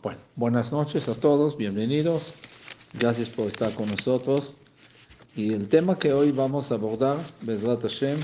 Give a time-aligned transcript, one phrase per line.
[0.00, 2.32] Bueno, buenas noches a todos, bienvenidos.
[2.92, 4.54] Gracias por estar con nosotros.
[5.34, 8.20] Y el tema que hoy vamos a abordar, Bezrat Hashem,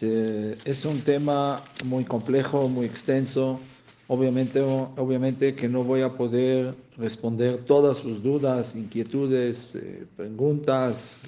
[0.00, 3.60] es un tema muy complejo, muy extenso.
[4.06, 11.20] Obviamente, obviamente que no voy a poder responder todas sus dudas, inquietudes, eh, preguntas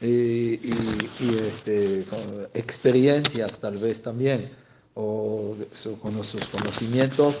[0.00, 2.06] eh, y, este,
[2.54, 4.48] experiencias tal vez también,
[4.94, 5.54] o
[6.00, 7.38] con sus conocimientos.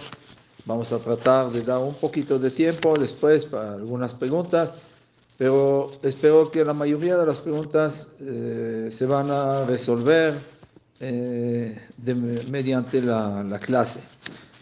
[0.66, 4.74] Vamos a tratar de dar un poquito de tiempo después para algunas preguntas,
[5.38, 10.34] pero espero que la mayoría de las preguntas eh, se van a resolver
[10.98, 11.80] eh,
[12.50, 14.00] mediante la, la, clase.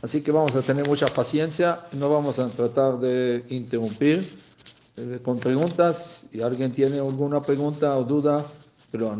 [0.03, 4.37] Así que vamos a tener mucha paciencia, no vamos a tratar de interrumpir
[4.99, 6.27] eh, con preguntas.
[6.31, 8.45] Si alguien tiene alguna pregunta o duda,
[8.93, 9.11] que lo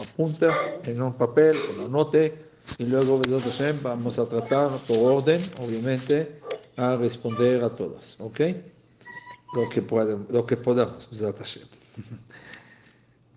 [0.00, 0.46] apunte
[0.84, 3.20] en un papel o lo anote y luego
[3.82, 6.40] vamos a tratar por orden, obviamente,
[6.76, 8.40] a responder a todas, ¿ok?
[9.54, 11.08] Lo que, pueden, lo que podamos,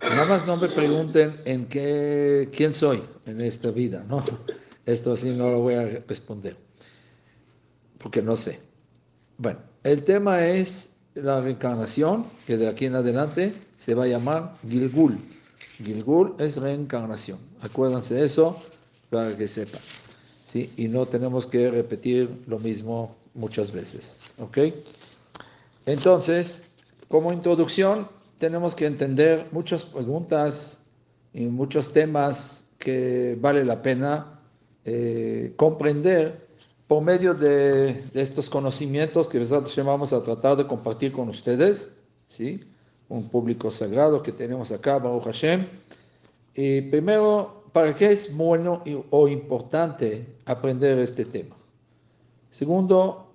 [0.02, 4.24] Nada más no me pregunten en qué, quién soy en esta vida, ¿no?
[4.86, 6.58] Esto así no lo voy a responder,
[8.00, 8.60] porque no sé.
[9.38, 14.56] Bueno, el tema es la reencarnación, que de aquí en adelante se va a llamar
[14.68, 15.18] Gilgul.
[15.78, 17.40] Gilgul es reencarnación.
[17.62, 18.60] Acuérdense de eso
[19.12, 19.82] para que sepan.
[20.52, 20.72] ¿sí?
[20.78, 24.20] Y no tenemos que repetir lo mismo muchas veces.
[24.40, 24.58] ¿Ok?
[25.86, 26.64] Entonces,
[27.08, 28.08] como introducción,
[28.40, 30.82] tenemos que entender muchas preguntas
[31.34, 34.40] y muchos temas que vale la pena
[34.86, 36.48] eh, comprender
[36.88, 39.40] por medio de, estos conocimientos que
[39.84, 41.92] vamos a tratar de compartir con ustedes,
[42.28, 42.64] ¿sí?
[43.08, 45.68] un público sagrado que tenemos acá, Baruch Hashem.
[46.56, 51.56] Y primero ¿para qué es bueno o importante aprender este tema?
[52.50, 53.28] Segundo,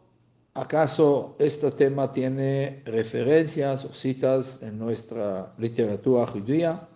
[0.55, 6.87] ¿acaso este tema tiene referencias o citas en nuestra literatura judía?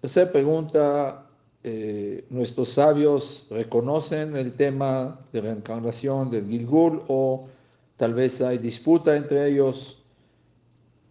[0.00, 1.26] Tercera pregunta,
[1.64, 7.48] eh, ¿nuestros sabios reconocen el tema de reencarnación del Gilgul o
[7.96, 10.00] tal vez hay disputa entre ellos?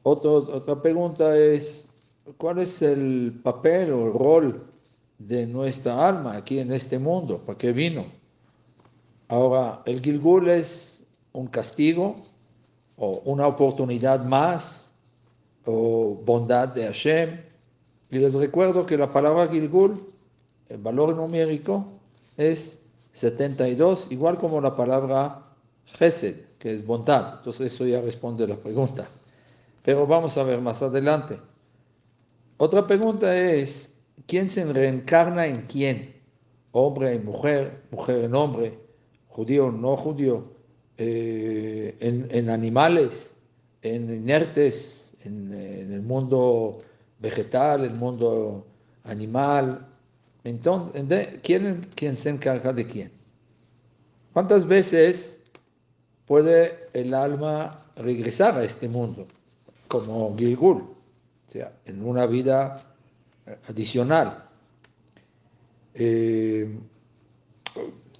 [0.05, 1.87] otra pregunta es,
[2.37, 4.72] ¿cuál es el papel o el rol
[5.27, 7.39] de nuestra alma aquí en este mundo.
[7.39, 8.05] ¿Para qué vino?
[9.27, 12.15] Ahora, el Gilgul es un castigo
[12.97, 14.93] o una oportunidad más
[15.65, 17.41] o bondad de Hashem.
[18.11, 20.13] Y les recuerdo que la palabra Gilgul,
[20.69, 21.85] el valor numérico,
[22.37, 22.79] es
[23.13, 25.43] 72, igual como la palabra
[25.85, 27.37] Gesed, que es bondad.
[27.37, 29.07] Entonces eso ya responde la pregunta.
[29.83, 31.39] Pero vamos a ver más adelante.
[32.57, 33.92] Otra pregunta es,
[34.27, 36.13] ¿Quién se reencarna en quién?
[36.71, 38.79] Hombre en mujer, mujer en hombre,
[39.27, 40.53] judío no judío,
[40.97, 43.33] eh, en, animales,
[43.81, 46.79] en inertes, en, el mundo
[47.19, 48.65] vegetal, el mundo
[49.03, 49.87] animal.
[50.43, 53.11] Entonces, ¿quién, ¿quién se encarga de quién?
[54.33, 55.41] ¿Cuántas veces
[56.25, 59.27] puede el alma regresar a este mundo?
[59.87, 62.92] Como Gilgul, o sea, en una vida
[63.67, 64.45] adicional.
[65.93, 66.77] Eh,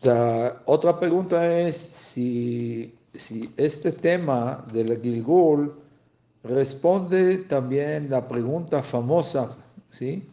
[0.01, 5.73] la otra pregunta es si, si este tema del Gilgul
[6.43, 9.55] responde también la pregunta famosa,
[9.89, 10.27] ¿sí?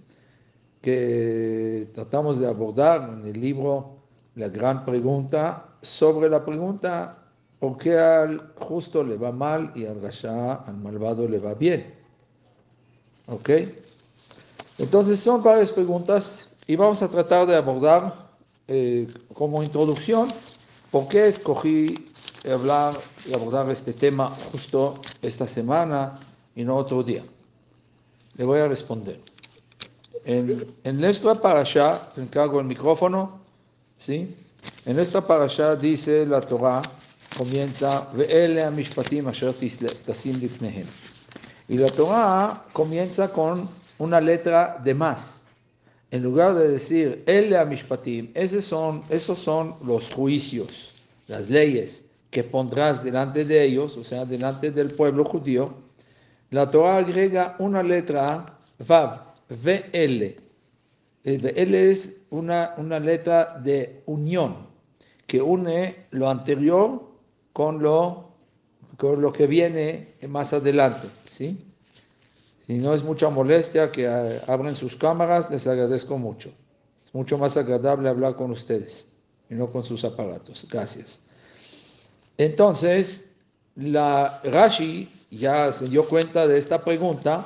[0.81, 3.99] que tratamos de abordar en el libro
[4.35, 7.21] La gran pregunta, sobre la pregunta
[7.61, 11.95] ¿por qué al justo le va mal y al rasha, al malvado, le va bien?
[13.29, 13.51] ¿Ok?
[14.81, 18.31] Entonces son varias preguntas y vamos a tratar de abordar
[18.67, 20.33] eh, como introducción
[20.91, 22.11] por qué escogí
[22.51, 26.19] hablar y abordar este tema justo esta semana
[26.57, 27.23] y no otro día.
[28.37, 29.21] Le voy a responder.
[30.25, 33.39] En, en parasha, encargo el micrófono,
[33.99, 34.35] ¿sí?
[34.87, 36.81] En esta parasha dice la Torah,
[37.37, 38.09] comienza,
[41.69, 45.45] y la Torah comienza con una letra de más.
[46.11, 50.93] En lugar de decir, el amishpatim, esos son, esos son los juicios,
[51.29, 55.75] las leyes que pondrás delante de ellos, o sea, delante del pueblo judío,
[56.51, 60.37] la Torah agrega una letra Vav, VL.
[61.23, 64.57] VL es una, una letra de unión
[65.27, 67.03] que une lo anterior
[67.53, 68.31] con lo,
[68.97, 71.09] con lo que viene más adelante.
[71.31, 71.70] ¿sí?
[72.71, 76.53] Si no es mucha molestia que eh, abren sus cámaras, les agradezco mucho.
[77.05, 79.09] Es mucho más agradable hablar con ustedes
[79.51, 80.69] y no con sus aparatos.
[80.71, 81.19] Gracias.
[82.39, 83.25] Entonces,
[83.75, 87.45] la Rashi ya se dio cuenta de esta pregunta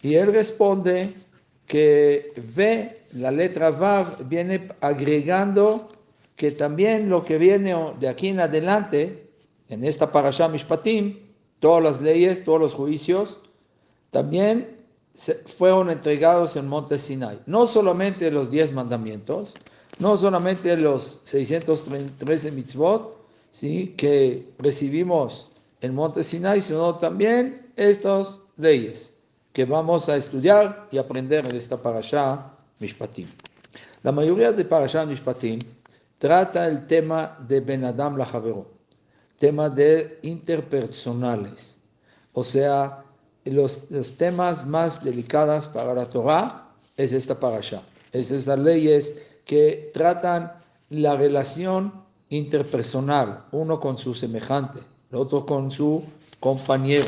[0.00, 1.12] y él responde
[1.66, 5.90] que ve la letra Vav viene agregando
[6.36, 9.28] que también lo que viene de aquí en adelante,
[9.68, 11.18] en esta Parashah Mishpatim,
[11.58, 13.40] todas las leyes, todos los juicios,
[14.12, 14.76] también
[15.58, 17.40] fueron entregados en Monte Sinai.
[17.46, 19.54] No solamente los diez mandamientos,
[19.98, 23.16] no solamente los 613 mitzvot
[23.50, 23.94] ¿sí?
[23.96, 25.48] que recibimos
[25.80, 29.12] en Monte Sinai, sino también estas leyes
[29.52, 33.28] que vamos a estudiar y aprender en esta Parashah Mishpatim.
[34.02, 35.60] La mayoría de Parashah Mishpatim
[36.18, 38.28] trata el tema de Ben Adam la
[39.38, 41.78] tema de interpersonales,
[42.32, 43.01] o sea,
[43.44, 49.90] los, los temas más delicados para la Torah es esta Parashah, es estas leyes que
[49.92, 50.52] tratan
[50.90, 51.92] la relación
[52.30, 54.78] interpersonal, uno con su semejante,
[55.10, 56.02] el otro con su
[56.40, 57.06] compañero.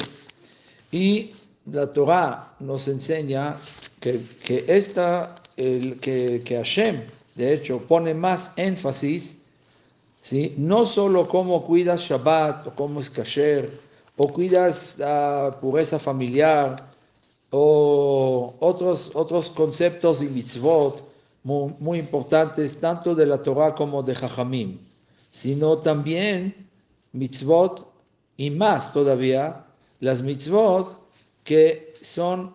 [0.90, 1.32] Y
[1.70, 3.56] la Torah nos enseña
[4.00, 7.02] que, que, esta, el, que, que Hashem,
[7.34, 9.38] de hecho, pone más énfasis,
[10.22, 10.54] ¿sí?
[10.56, 13.83] no solo cómo cuidas Shabbat o cómo es kasher,
[14.16, 16.76] o cuidas la pureza familiar,
[17.50, 21.08] o otros, otros conceptos y mitzvot
[21.44, 24.78] muy, muy importantes, tanto de la Torah como de Jajamim,
[25.30, 26.68] sino también
[27.12, 27.86] mitzvot
[28.36, 29.64] y más todavía
[30.00, 30.98] las mitzvot
[31.44, 32.54] que son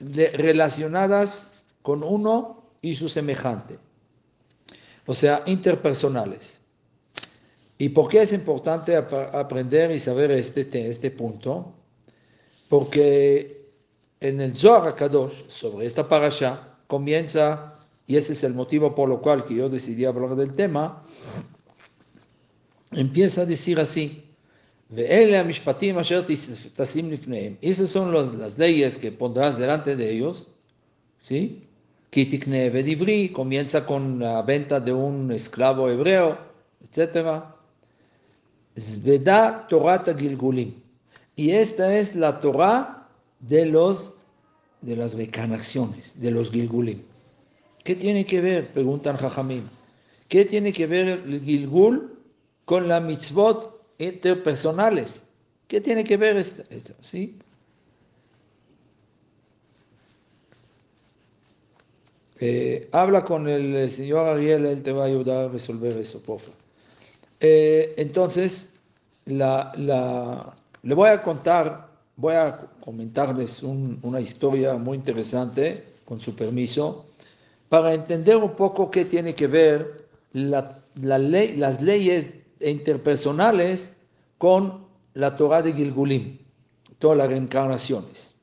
[0.00, 1.46] relacionadas
[1.82, 3.78] con uno y su semejante,
[5.06, 6.60] o sea, interpersonales.
[7.78, 11.74] ¿Y por qué es importante aprender y saber este, este punto?
[12.68, 13.68] Porque
[14.20, 19.20] en el Zohar Kadosh, sobre esta parasha, comienza, y ese es el motivo por lo
[19.20, 21.02] cual que yo decidí hablar del tema,
[22.92, 24.24] empieza a decir así,
[27.60, 30.48] esas son las leyes que pondrás delante de ellos,
[31.22, 31.66] ¿sí?
[33.32, 36.38] comienza con la venta de un esclavo hebreo,
[36.84, 37.53] etc.
[38.78, 40.74] Zveda Torah Gilgulim.
[41.36, 43.08] Y esta es la Torah
[43.40, 44.12] de los
[44.80, 47.02] de las recarnaciones, de los Gilgulim.
[47.82, 48.68] ¿Qué tiene que ver?
[48.68, 49.68] Preguntan Jajamim.
[50.28, 52.14] ¿Qué tiene que ver el Gilgul
[52.64, 55.24] con la mitzvot interpersonales.
[55.68, 56.62] ¿Qué tiene que ver esto?
[57.00, 57.38] ¿Sí?
[62.40, 66.40] Eh, habla con el señor Ariel, él te va a ayudar a resolver eso, por
[66.40, 66.63] favor.
[67.46, 68.70] Eh, entonces,
[69.26, 77.04] le voy a contar, voy a comentarles una historia muy interesante, con su permiso,
[77.68, 82.30] para entender un poco qué tiene que ver las leyes
[82.60, 83.92] interpersonales
[84.38, 86.38] con la Torah de Gilgulim,
[86.98, 88.34] todas las reencarnaciones.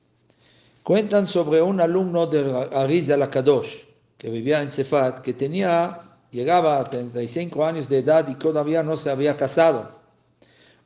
[0.84, 2.68] Cuentan sobre un alumno de
[3.32, 3.78] Kadosh,
[4.20, 5.98] que vivía en Cefat, que tenía,
[6.32, 10.00] llegaba a 35 años de edad y todavía no se había casado.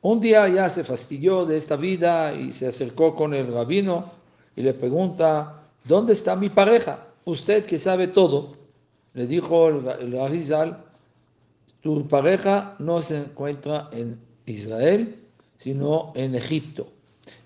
[0.02, 4.12] Un día ya se fastidió de esta vida y se acercó con el rabino
[4.54, 7.06] y le pregunta, ¿dónde está mi pareja?
[7.24, 8.54] Usted que sabe todo.
[9.14, 10.84] Le dijo el Arizal,
[11.80, 15.22] tu pareja no se encuentra en Israel,
[15.58, 16.86] sino en Egipto.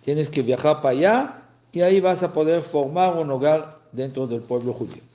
[0.02, 1.42] Tienes que viajar para allá
[1.73, 5.10] y ahí vas a poder formar un hogar dentro del pueblo judío.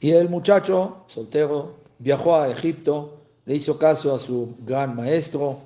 [0.00, 5.58] Y el muchacho soltero viajó a Egipto, le hizo caso a su gran maestro,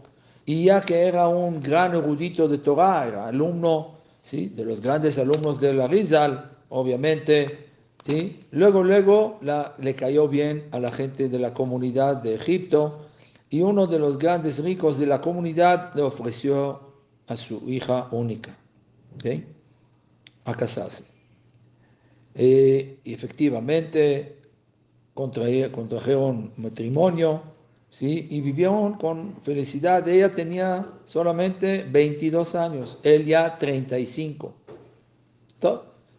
[0.44, 4.48] y ya que era un gran erudito de Torah, era alumno ¿sí?
[4.48, 7.68] de los grandes alumnos de la Rizal, obviamente,
[8.04, 8.44] ¿sí?
[8.50, 9.38] luego, luego
[9.78, 13.06] le cayó bien a la gente de la comunidad de Egipto,
[13.50, 16.80] y uno de los grandes ricos de la comunidad le ofreció
[17.28, 18.56] a su hija única
[20.44, 21.13] a casarse.
[22.36, 24.36] Y efectivamente
[25.14, 27.42] contrajeron matrimonio
[27.90, 28.26] ¿sí?
[28.30, 30.06] y vivieron con felicidad.
[30.08, 34.54] Ella tenía solamente 22 años, él ya 35.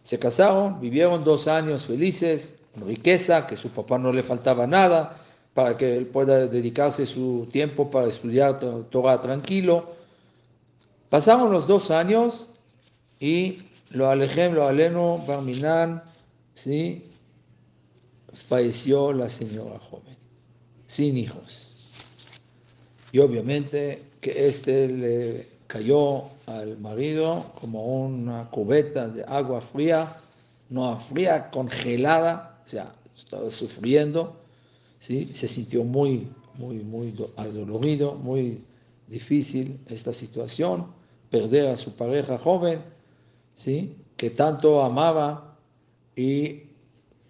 [0.02, 5.16] Se casaron, vivieron dos años felices, con riqueza, que su papá no le faltaba nada
[5.52, 9.94] para que él pueda dedicarse su tiempo para estudiar Torah tranquilo.
[11.08, 12.48] Pasaron los dos años
[13.18, 16.02] y lo alejem, lo aleno, Barminan,
[16.54, 17.04] ¿sí?
[18.32, 20.16] falleció la señora joven,
[20.86, 21.74] sin hijos.
[23.12, 30.18] Y obviamente que este le cayó al marido como una cubeta de agua fría,
[30.68, 34.46] no fría, congelada, o sea, estaba sufriendo
[34.98, 36.28] se sintió muy,
[36.58, 38.60] muy, muy adolorido, muy
[39.06, 40.86] difícil esta situación,
[41.30, 42.80] perder a su pareja joven,
[43.56, 43.96] ¿sí?
[44.16, 45.56] que tanto amaba,
[46.14, 46.62] y,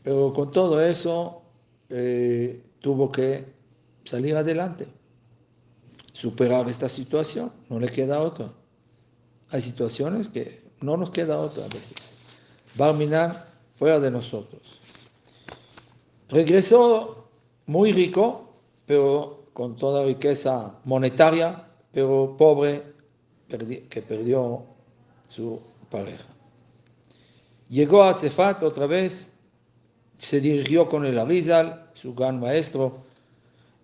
[0.03, 1.43] pero con todo eso
[1.89, 3.45] eh, tuvo que
[4.05, 4.87] salir adelante,
[6.13, 8.53] superar esta situación, no le queda otra.
[9.51, 12.19] Hay situaciones que no nos queda otra a veces.
[12.75, 13.45] Barminan
[13.77, 14.81] fuera de nosotros.
[16.29, 17.29] Regresó
[17.67, 18.53] muy rico,
[18.87, 22.83] pero con toda riqueza monetaria, pero pobre,
[23.49, 24.63] que perdió
[25.29, 26.27] su pareja.
[27.69, 29.33] Llegó a Cefat otra vez,
[30.17, 33.05] se dirigió con el Arizal, su gran maestro,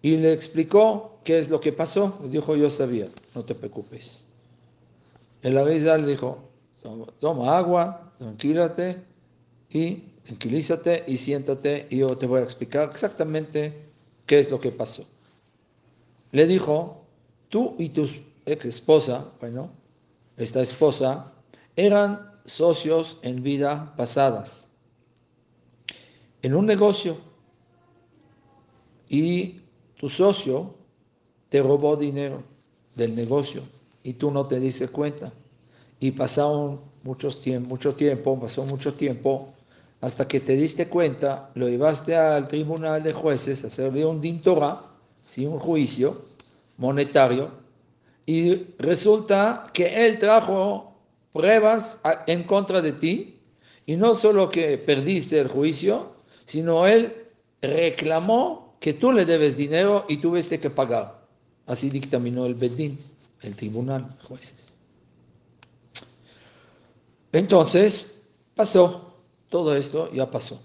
[0.00, 2.18] y le explicó qué es lo que pasó.
[2.24, 4.24] dijo, yo sabía, no te preocupes.
[5.42, 6.48] El Arizal dijo,
[7.20, 8.96] toma agua, tranquilate
[9.70, 13.74] y tranquilízate y siéntate y yo te voy a explicar exactamente
[14.26, 15.04] qué es lo que pasó.
[16.30, 17.04] Le dijo,
[17.48, 18.08] tú y tu
[18.46, 19.70] ex esposa, bueno,
[20.36, 21.31] esta esposa,
[21.76, 24.68] eran socios en vida pasadas,
[26.42, 27.18] en un negocio,
[29.08, 29.60] y
[29.96, 30.74] tu socio
[31.48, 32.42] te robó dinero
[32.94, 33.62] del negocio
[34.02, 35.32] y tú no te diste cuenta.
[36.00, 39.52] Y pasaron muchos tiempo, mucho tiempo, pasó mucho tiempo,
[40.00, 44.82] hasta que te diste cuenta, lo llevaste al tribunal de jueces a hacerle un dintora,
[45.24, 45.46] ¿sí?
[45.46, 46.22] un juicio
[46.78, 47.50] monetario,
[48.26, 50.91] y resulta que él trajo
[51.32, 53.40] pruebas en contra de ti,
[53.86, 56.12] y no solo que perdiste el juicio,
[56.46, 57.12] sino él
[57.60, 61.22] reclamó que tú le debes dinero y tuviste que pagar.
[61.66, 62.98] Así dictaminó el Bedín,
[63.40, 64.56] el tribunal, jueces.
[67.32, 68.22] Entonces,
[68.54, 69.14] pasó,
[69.48, 70.60] todo esto ya pasó.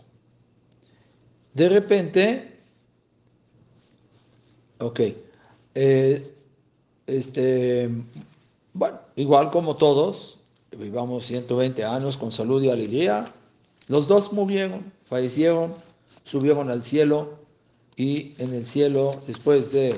[1.54, 2.60] De repente,
[4.80, 5.00] ok,
[5.76, 6.36] eh,
[7.06, 7.90] este,
[8.74, 10.37] bueno, igual como todos,
[10.72, 13.32] vivamos 120 años con salud y alegría,
[13.88, 15.76] los dos murieron, fallecieron,
[16.24, 17.40] subieron al cielo
[17.96, 19.96] y en el cielo, después de,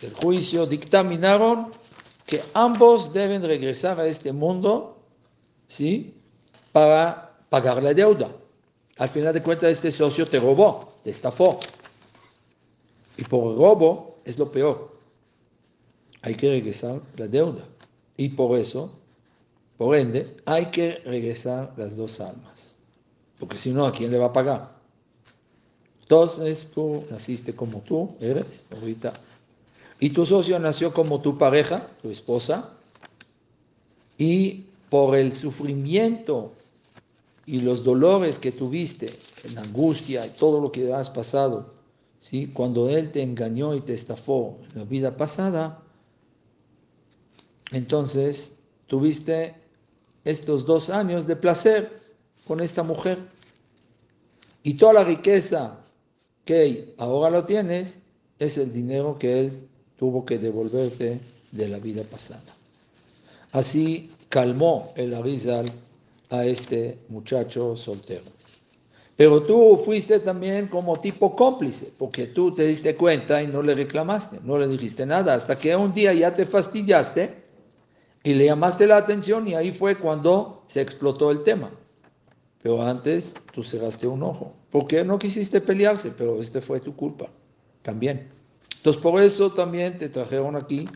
[0.00, 1.68] del juicio, dictaminaron
[2.24, 4.96] que ambos deben regresar a este mundo
[5.68, 6.14] ¿sí?
[6.72, 8.30] Para pagar la deuda.
[8.98, 11.58] Al final de cuentas, este socio te robó, te estafó.
[13.16, 14.96] Y por robo es lo peor.
[16.22, 17.64] Hay que regresar la deuda.
[18.16, 18.92] Y por eso,
[19.76, 22.76] por ende, hay que regresar las dos almas.
[23.38, 24.76] Porque si no, ¿a quién le va a pagar?
[26.02, 29.12] Entonces tú naciste como tú eres ahorita.
[29.98, 32.70] Y tu socio nació como tu pareja, tu esposa.
[34.16, 36.52] Y por el sufrimiento
[37.44, 39.18] y los dolores que tuviste,
[39.52, 41.74] la angustia y todo lo que has pasado,
[42.18, 42.48] ¿sí?
[42.52, 45.82] cuando Él te engañó y te estafó en la vida pasada,
[47.72, 48.56] entonces
[48.86, 49.54] tuviste
[50.26, 52.00] estos dos años de placer
[52.46, 53.18] con esta mujer.
[54.64, 55.78] Y toda la riqueza
[56.44, 57.98] que ahora lo tienes
[58.38, 61.20] es el dinero que Él tuvo que devolverte
[61.52, 62.42] de la vida pasada.
[63.52, 65.70] Así calmó el Arizal
[66.30, 68.24] a este muchacho soltero.
[69.16, 73.76] Pero tú fuiste también como tipo cómplice, porque tú te diste cuenta y no le
[73.76, 77.45] reclamaste, no le dijiste nada, hasta que un día ya te fastidiaste
[78.26, 81.70] y le llamaste la atención y ahí fue cuando se explotó el tema.
[82.60, 87.28] Pero antes tú cerraste un ojo, porque no quisiste pelearse, pero este fue tu culpa
[87.82, 88.28] también.
[88.78, 90.88] Entonces por eso también te trajeron aquí,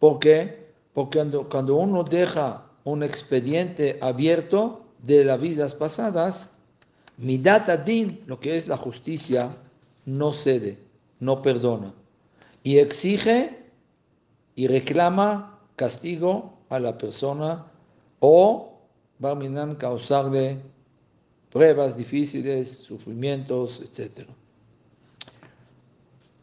[0.00, 6.50] porque porque cuando, cuando uno deja un expediente abierto de las vidas pasadas,
[7.16, 9.56] midat din, lo que es la justicia,
[10.04, 10.78] no cede,
[11.20, 11.94] no perdona.
[12.64, 13.56] Y exige
[14.56, 17.64] y reclama castigo a la persona
[18.20, 18.72] o
[19.18, 20.58] Barminan causarle
[21.50, 24.28] pruebas difíciles, sufrimientos, etc.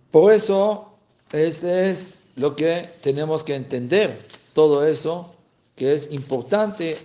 [0.09, 0.93] Por eso,
[1.31, 4.17] este es lo que tenemos que entender
[4.53, 5.33] todo eso,
[5.75, 6.97] que es importante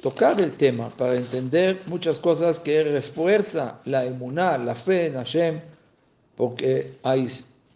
[0.00, 5.60] tocar el tema para entender muchas cosas que refuerza la emuná, la fe en Hashem,
[6.36, 7.28] porque hay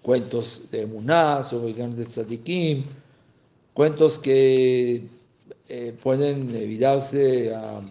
[0.02, 2.84] cuentos de emuná sobre grandes tzadikim,
[3.76, 5.02] cuentos que
[5.68, 7.83] eh, pueden evitarse, a,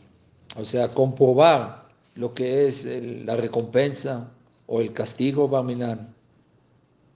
[0.58, 4.32] o sea, comprobar lo que es la recompensa
[4.66, 6.12] o el castigo Barminan.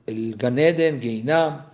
[0.06, 1.66] El Ganeden, Geinam,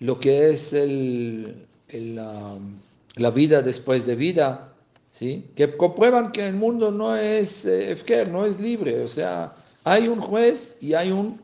[0.00, 4.74] lo que es el, la, vida después de vida,
[5.10, 5.46] ¿sí?
[5.56, 7.96] que comprueban que el mundo no es eh,
[8.30, 11.40] no es libre, o sea, hay un juez y hay un,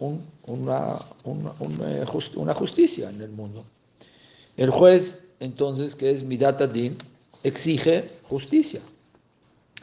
[0.00, 3.64] una, una, justicia en el mundo.
[4.56, 6.96] El juez, entonces, que es Midat Adin,
[7.42, 8.80] exige justicia.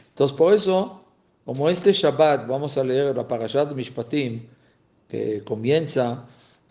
[0.08, 1.00] Entonces, por eso,
[1.44, 4.42] como este Shabbat, vamos a leer la Parashat Mishpatim,
[5.08, 6.24] que comienza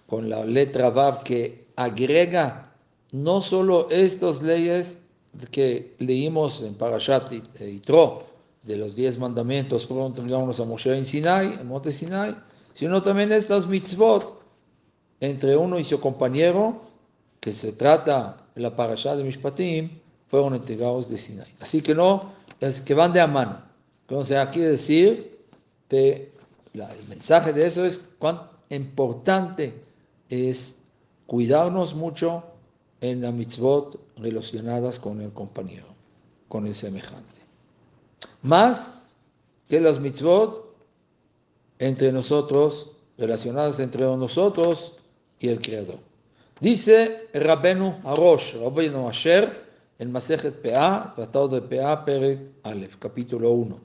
[0.07, 2.71] con la letra Vav, que agrega
[3.11, 4.97] no solo estas leyes
[5.51, 8.25] que leímos en Parashat Yitro,
[8.63, 12.35] de los diez mandamientos, pronto entregamos a Moshe en Sinai, en Monte Sinai,
[12.73, 14.41] sino también estas mitzvot
[15.19, 16.81] entre uno y su compañero,
[17.43, 21.53] que se trata de la Parashat de Mishpatim, fueron entregados de Sinai.
[21.59, 22.31] Así que no,
[22.61, 23.61] es que van de a mano.
[24.07, 25.41] Entonces, aquí decir
[25.89, 26.31] que
[26.73, 29.73] el mensaje de eso es cuán importante
[30.29, 30.77] es
[31.27, 32.45] cuidarnos mucho
[33.01, 35.87] en las mitzvot relacionadas con el compañero,
[36.47, 37.41] con el semejante.
[38.41, 38.95] Más
[39.67, 40.73] que las mitzvot
[41.77, 44.93] entre nosotros, relacionadas entre nosotros
[45.41, 46.12] y el Creador.
[46.59, 49.49] Dice Rabenu Arosh, Rabenu Asher,
[49.99, 53.79] en Masejet Pea, Tratado de Pea, Perek Aleph, capítulo 1,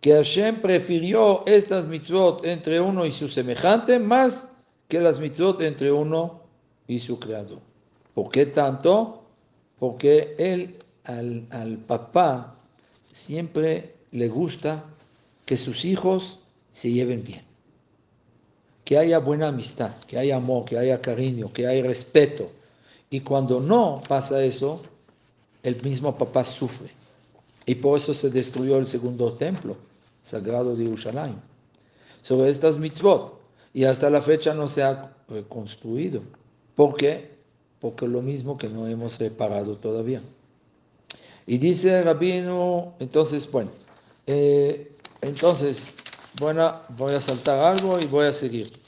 [0.00, 4.48] que Hashem prefirió estas mitzvot entre uno y su semejante más
[4.88, 6.42] que las mitzvot entre uno
[6.86, 7.60] y su Creador.
[8.14, 9.24] ¿Por qué tanto?
[9.78, 12.56] Porque él, al, al papá,
[13.12, 14.84] siempre le gusta
[15.44, 16.40] que sus hijos
[16.72, 17.44] se lleven bien,
[18.90, 22.50] que haya buena amistad, que haya amor, que haya cariño, que haya respeto.
[23.08, 24.82] Y cuando no pasa eso,
[25.62, 26.90] el mismo papá sufre.
[27.66, 29.76] Y por eso se destruyó el segundo templo
[30.24, 31.36] sagrado de Jerusalén.
[32.22, 33.38] Sobre estas mitzvot.
[33.72, 36.22] Y hasta la fecha no se ha reconstruido.
[36.74, 37.30] ¿Por qué?
[37.78, 40.20] Porque lo mismo que no hemos reparado todavía.
[41.46, 43.70] Y dice Rabino, entonces, bueno,
[44.26, 45.92] eh, entonces,
[46.40, 48.79] bueno, voy a saltar algo y voy a seguir.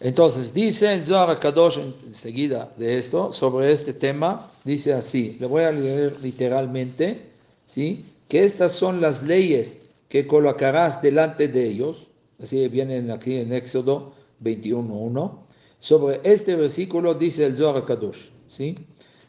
[0.00, 5.62] Entonces, dice el Zohar Kadosh enseguida de esto, sobre este tema, dice así, le voy
[5.62, 7.20] a leer literalmente,
[7.66, 8.06] ¿sí?
[8.26, 9.76] Que estas son las leyes
[10.08, 12.06] que colocarás delante de ellos,
[12.42, 15.38] así vienen aquí en Éxodo 21.1,
[15.80, 18.74] sobre este versículo dice el Zohar Kadosh, ¿sí?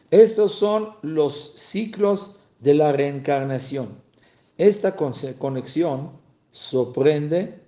[0.10, 3.90] Estos son los ciclos de la reencarnación.
[4.58, 6.12] Esta conexión
[6.52, 7.61] sorprende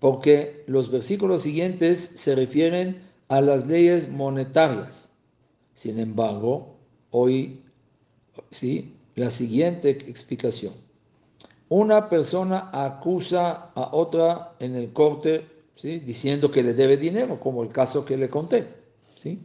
[0.00, 5.08] porque los versículos siguientes se refieren a las leyes monetarias.
[5.74, 6.76] Sin embargo,
[7.10, 7.60] hoy,
[8.50, 8.94] ¿sí?
[9.14, 10.72] La siguiente explicación.
[11.68, 15.44] Una persona acusa a otra en el corte,
[15.76, 15.98] ¿sí?
[15.98, 18.66] Diciendo que le debe dinero, como el caso que le conté,
[19.14, 19.38] ¿sí?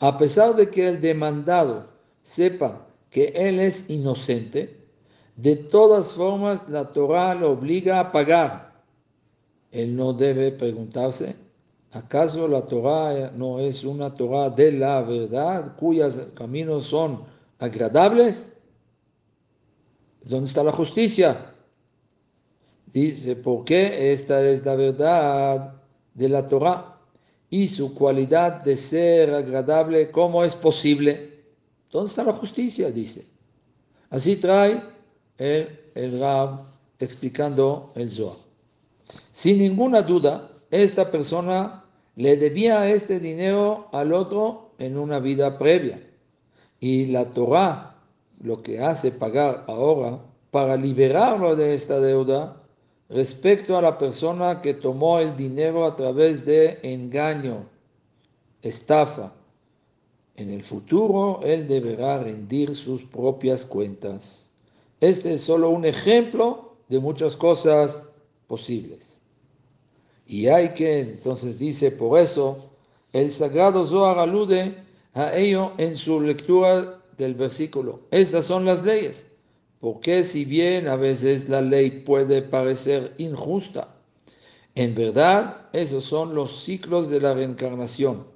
[0.00, 1.90] A pesar de que el demandado
[2.22, 4.80] sepa que él es inocente,
[5.36, 8.69] de todas formas la Torah lo obliga a pagar.
[9.70, 11.36] Él no debe preguntarse,
[11.92, 17.22] ¿acaso la Torah no es una Torah de la verdad cuyos caminos son
[17.58, 18.46] agradables?
[20.24, 21.54] ¿Dónde está la justicia?
[22.92, 25.74] Dice, ¿por qué esta es la verdad
[26.14, 26.90] de la Torah?
[27.50, 31.42] y su cualidad de ser agradable, ¿cómo es posible?
[31.90, 32.90] ¿Dónde está la justicia?
[32.92, 33.26] Dice.
[34.08, 34.80] Así trae
[35.36, 36.60] el, el Rab
[37.00, 38.36] explicando el Zohar.
[39.32, 41.84] Sin ninguna duda, esta persona
[42.16, 46.00] le debía este dinero al otro en una vida previa.
[46.80, 47.96] Y la Torah
[48.42, 50.18] lo que hace pagar ahora
[50.50, 52.56] para liberarlo de esta deuda
[53.08, 57.66] respecto a la persona que tomó el dinero a través de engaño,
[58.62, 59.32] estafa.
[60.36, 64.48] En el futuro él deberá rendir sus propias cuentas.
[65.00, 68.02] Este es solo un ejemplo de muchas cosas
[68.50, 68.98] posibles.
[70.26, 72.58] Y hay que, entonces dice, por eso,
[73.12, 74.74] el sagrado Zohar alude
[75.14, 78.00] a ello en su lectura del versículo.
[78.10, 79.24] Estas son las leyes.
[79.78, 83.94] Porque si bien a veces la ley puede parecer injusta,
[84.74, 88.26] en verdad esos son los ciclos de la reencarnación.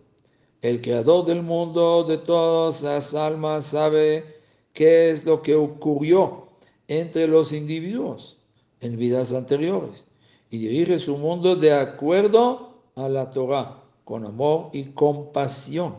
[0.63, 4.25] El creador del mundo, de todas las almas, sabe
[4.73, 6.47] qué es lo que ocurrió
[6.87, 8.39] entre los individuos
[8.81, 10.05] en vidas anteriores
[10.51, 15.97] y dirige su mundo de acuerdo a la Torah, con amor y compasión.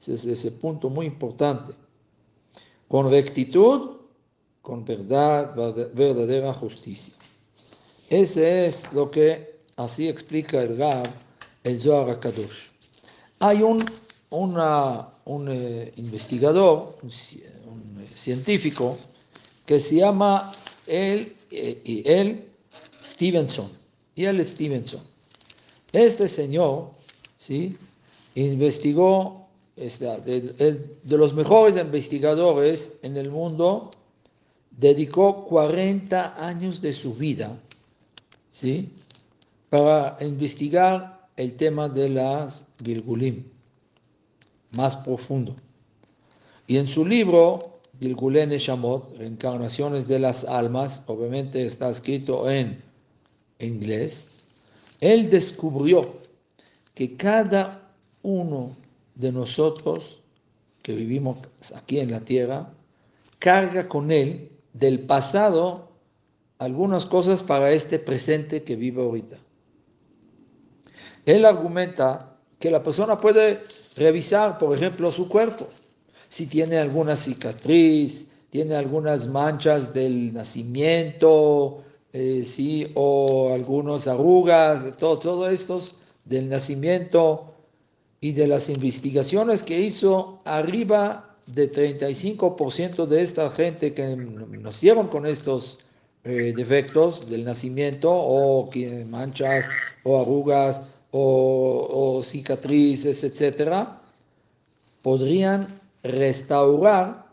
[0.00, 1.74] Ese es ese punto muy importante.
[2.88, 4.00] Con rectitud
[4.62, 5.54] con verdad,
[5.94, 7.14] verdadera justicia.
[8.08, 11.08] Ese es lo que así explica el Rab,
[11.64, 12.68] el Zohar Kadosh.
[13.38, 13.90] Hay un,
[14.30, 17.10] un eh, investigador, un,
[18.14, 18.98] científico,
[19.64, 20.52] que se llama
[20.86, 22.46] eh, y él
[23.02, 23.70] Stevenson,
[24.14, 25.02] y él Stevenson.
[25.92, 26.90] Este señor,
[27.38, 27.76] ¿sí?
[28.34, 33.90] investigó de, los mejores investigadores en el mundo,
[34.70, 37.58] dedicó 40 años de su vida
[38.52, 38.90] ¿sí?
[39.68, 43.44] para investigar el tema de las Gilgulim,
[44.72, 45.56] más profundo.
[46.66, 47.69] Y en su libro,
[48.00, 52.82] Gilgulen Shamot, Reencarnaciones de las Almas, obviamente está escrito en
[53.58, 54.28] inglés,
[55.00, 56.14] él descubrió
[56.94, 58.74] que cada uno
[59.14, 60.20] de nosotros
[60.82, 61.38] que vivimos
[61.74, 62.72] aquí en la tierra
[63.38, 65.90] carga con él del pasado
[66.58, 69.36] algunas cosas para este presente que vive ahorita.
[71.26, 73.62] Él argumenta que la persona puede
[73.96, 75.68] revisar, por ejemplo, su cuerpo,
[76.30, 85.18] si tiene alguna cicatriz, tiene algunas manchas del nacimiento, eh, sí, o algunas arrugas, todo,
[85.18, 87.52] todo estos del nacimiento
[88.20, 95.26] y de las investigaciones que hizo arriba de 35% de esta gente que nacieron con
[95.26, 95.78] estos
[96.22, 98.70] eh, defectos del nacimiento o
[99.08, 99.68] manchas
[100.04, 100.80] o arrugas
[101.12, 104.00] o, cicatrices, etcétera,
[105.02, 107.26] podrían restaurar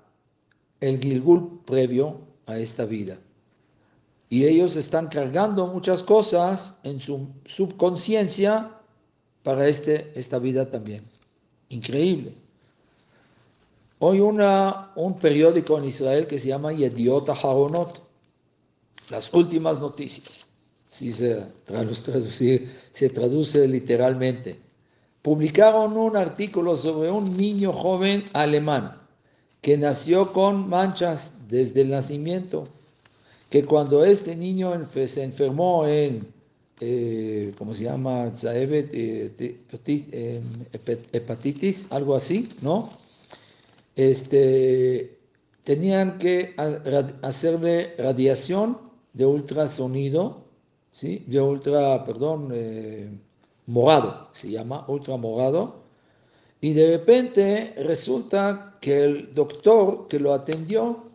[0.79, 3.17] el Gilgul previo a esta vida.
[4.29, 8.71] Y ellos están cargando muchas cosas en su subconsciencia
[9.43, 11.03] para este, esta vida también.
[11.69, 12.33] Increíble.
[13.99, 18.01] Hoy una, un periódico en Israel que se llama Yediot Haronot,
[19.09, 20.45] las últimas noticias,
[20.89, 21.45] si se
[22.91, 24.59] se traduce literalmente,
[25.27, 28.95] publicaron un artículo sobre un niño joven alemán
[29.59, 32.63] que nació con manchas desde el nacimiento
[33.49, 36.25] que cuando este niño se enfermó en,
[36.79, 38.31] eh, ¿cómo se llama?
[38.41, 39.59] Eh,
[40.13, 40.43] em,
[41.11, 42.89] hepatitis, algo así, ¿no?
[43.97, 45.17] Este,
[45.65, 46.55] tenían que
[47.21, 48.77] hacerle radiación
[49.11, 50.45] de ultrasonido,
[50.93, 51.25] ¿sí?
[51.27, 53.09] De ultra, perdón, eh,
[53.67, 55.83] morado, se llama ultramorado,
[56.59, 61.07] y de repente resulta que el doctor que lo atendió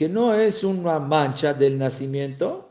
[0.00, 2.70] que no es una mancha del nacimiento,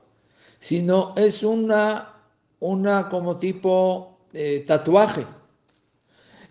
[0.58, 2.15] sino es una,
[2.60, 5.27] una como tipo eh, tatuaje.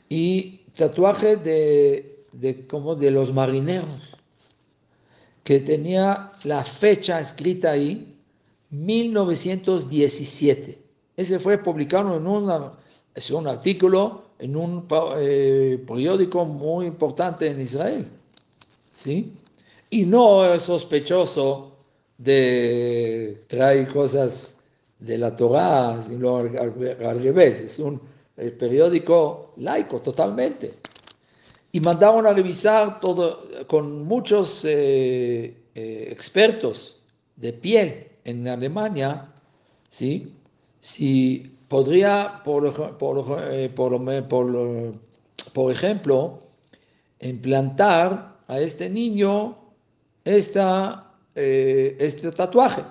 [0.08, 3.88] Y tatuaje de, de, como de los marineros,
[5.42, 8.16] que tenía la fecha escrita ahí,
[8.70, 10.78] 1917.
[11.18, 12.72] Ese fue publicado en una,
[13.14, 14.86] es un artículo en un
[15.18, 18.06] eh, periódico muy importante en Israel.
[18.94, 19.32] ¿Sí?
[19.90, 21.72] y no es sospechoso
[22.16, 24.56] de traer cosas
[24.98, 28.00] de la Torah, sino al, revés, es un
[28.58, 30.74] periódico laico totalmente.
[31.70, 36.96] Y mandaron a revisar todo con muchos eh, eh, expertos
[37.36, 39.28] de piel en Alemania,
[39.88, 40.32] ¿sí?
[40.80, 44.00] Si podría, por, por, eh, por,
[45.52, 46.40] por ejemplo,
[47.20, 49.56] implantar a este niño
[50.24, 52.82] esta, eh, este tatuaje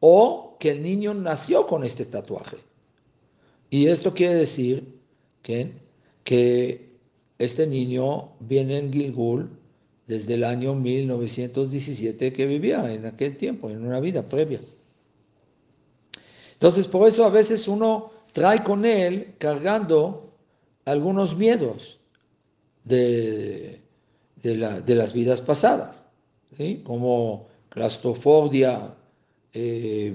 [0.00, 2.56] o que el niño nació con este tatuaje.
[3.70, 4.84] Y esto quiere decir
[5.42, 5.72] que,
[6.24, 6.90] que
[7.38, 9.50] este niño viene en Gilgul
[10.06, 14.60] desde el año 1917 que vivía en aquel tiempo, en una vida previa.
[16.56, 20.32] Entonces, por eso a veces uno trae con él cargando
[20.84, 21.98] algunos miedos
[22.84, 23.80] de,
[24.42, 26.06] de las vidas pasadas
[26.84, 28.94] como claustrofobia
[29.52, 30.14] eh,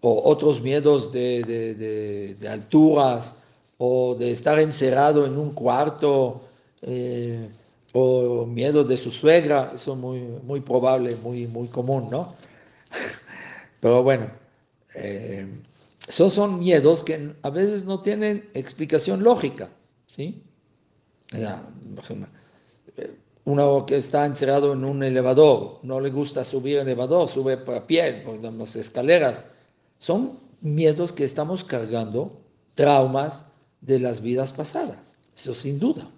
[0.00, 3.36] o otros miedos de, alturas
[3.78, 6.42] o de estar encerrado en un cuarto
[6.82, 7.48] eh,
[7.92, 12.34] o miedo de su suegra, eso es muy, muy probable, muy, muy común, ¿no?
[13.80, 14.30] Pero bueno,
[14.94, 15.46] eh,
[16.12, 19.70] esos son miedos que a veces no tienen explicación lógica,
[20.06, 20.42] ¿sí?
[23.46, 27.86] uno que está encerrado en un elevador, no le gusta subir el elevador, sube por
[27.86, 29.42] pie, por las escaleras.
[29.98, 32.42] Son miedos que estamos cargando,
[32.74, 33.46] traumas
[33.80, 34.98] de las vidas pasadas,
[35.34, 36.10] eso sin duda.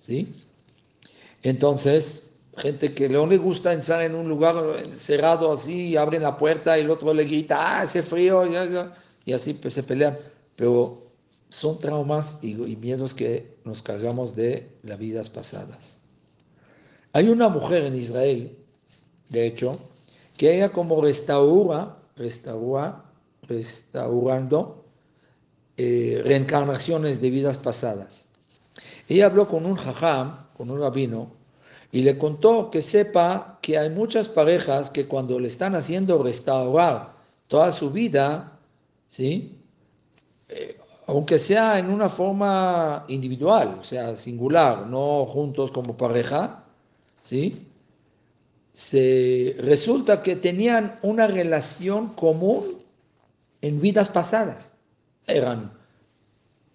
[0.00, 0.34] ¿Sí?
[1.42, 2.22] Entonces,
[2.56, 4.56] gente que no le gusta entrar en un lugar
[4.92, 8.46] cerrado así, abren la puerta y el otro le grita, ah, hace frío,
[9.24, 10.18] y, así pues, se pelean.
[10.56, 11.10] Pero
[11.48, 15.98] son traumas y miedos que nos cargamos de las vidas pasadas.
[17.12, 18.56] Hay una mujer en Israel,
[19.28, 19.78] de hecho,
[20.36, 23.04] que ella como restaura, restaura,
[23.42, 24.84] restaurando
[25.76, 28.26] eh, reencarnaciones de vidas pasadas.
[29.08, 31.32] Ella habló con un jajam, con un rabino,
[31.90, 37.14] y le contó que sepa que hay muchas parejas que cuando le están haciendo restaurar
[37.48, 38.59] toda su vida,
[39.10, 39.58] ¿sí?
[40.48, 46.64] Eh, aunque sea en una forma individual, o sea, singular, no juntos como pareja,
[47.20, 47.66] ¿sí?
[48.72, 52.78] Se, resulta que tenían una relación común
[53.60, 54.72] en vidas pasadas.
[55.26, 55.72] Eran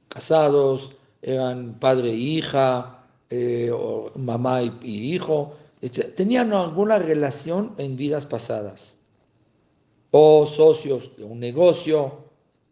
[0.09, 5.55] casados, eran padre e hija, eh, o mamá y, hijo,
[6.15, 8.97] tenían alguna relación en vidas pasadas,
[10.11, 12.24] o socios de un negocio,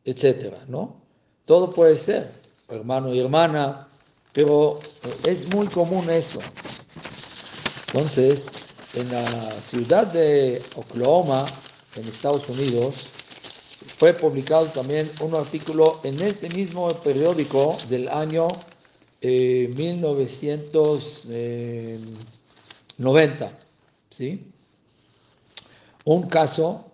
[0.05, 1.01] etcétera, ¿no?
[1.45, 2.31] Todo puede ser,
[2.69, 3.87] hermano y hermana,
[4.31, 4.79] pero
[5.25, 6.39] es muy común eso.
[7.87, 8.45] Entonces,
[8.95, 11.45] en la ciudad de Oklahoma,
[11.95, 13.09] en Estados Unidos,
[13.97, 18.47] fue publicado también un artículo en este mismo periódico del año
[19.21, 21.99] 1990, eh,
[24.09, 24.47] ¿sí?
[26.05, 26.85] Un caso,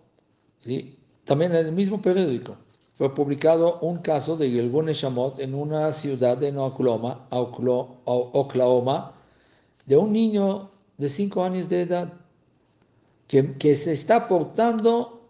[0.63, 0.95] ¿sí?
[1.23, 2.57] También en el mismo periódico
[2.99, 7.23] fue publicado un caso de Gilgun Shamot en una ciudad en Oklahoma,
[9.85, 12.11] de un niño de 5 años de edad
[13.25, 15.21] que, que se está portando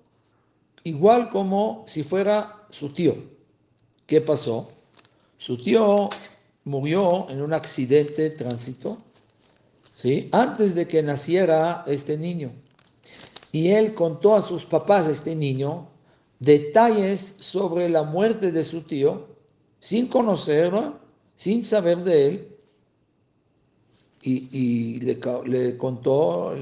[0.83, 3.15] igual como si fuera su tío.
[4.07, 4.69] ¿Qué pasó?
[5.37, 6.09] Su tío
[6.63, 8.97] murió en un accidente de tránsito,
[10.01, 10.27] ¿sí?
[10.31, 12.51] antes de que naciera este niño.
[13.51, 15.87] Y él contó a sus papás, este niño,
[16.39, 19.27] detalles sobre la muerte de su tío,
[19.79, 20.99] sin conocerlo,
[21.35, 22.55] sin saber de él,
[24.21, 26.53] y, le, contó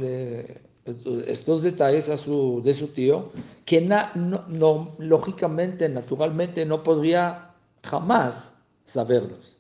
[1.26, 3.32] estos detalles a su, de su tío,
[3.66, 8.54] que no, lógicamente, naturalmente, no podría jamás
[8.86, 9.58] saberlos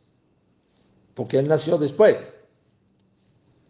[1.18, 2.16] porque él nació después.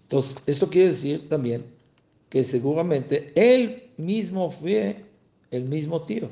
[0.03, 1.65] Entonces, esto quiere decir también
[2.29, 5.05] que seguramente él mismo fue
[5.51, 6.29] el mismo tío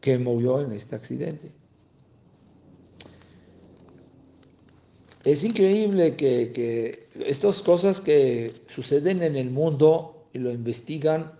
[0.00, 1.52] que murió en este accidente.
[5.24, 11.30] Es increíble que, estas cosas que suceden en el mundo y lo investigan,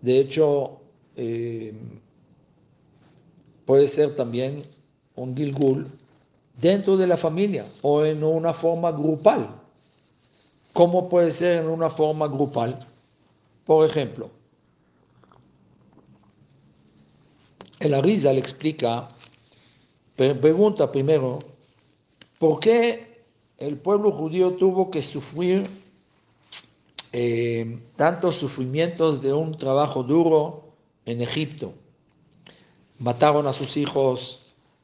[0.00, 0.80] de hecho,
[1.16, 1.72] eh,
[3.64, 4.62] puede ser también
[5.16, 5.88] un Gilgul
[6.60, 9.48] dentro de la familia o en una forma grupal.
[10.72, 12.86] ¿Cómo puede ser en una forma grupal?
[13.64, 14.30] Por ejemplo,
[17.80, 19.08] el Arisa le explica,
[20.16, 21.38] pregunta primero,
[22.38, 23.24] ¿por qué
[23.58, 25.68] el pueblo judío tuvo que sufrir
[27.12, 30.64] eh, tantos sufrimientos de un trabajo duro
[31.06, 31.72] en Egipto?
[32.98, 34.40] Mataron a sus hijos,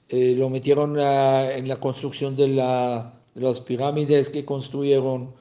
[0.09, 5.35] eh, lo metieron en la construcción de, las pirámides que construyeron,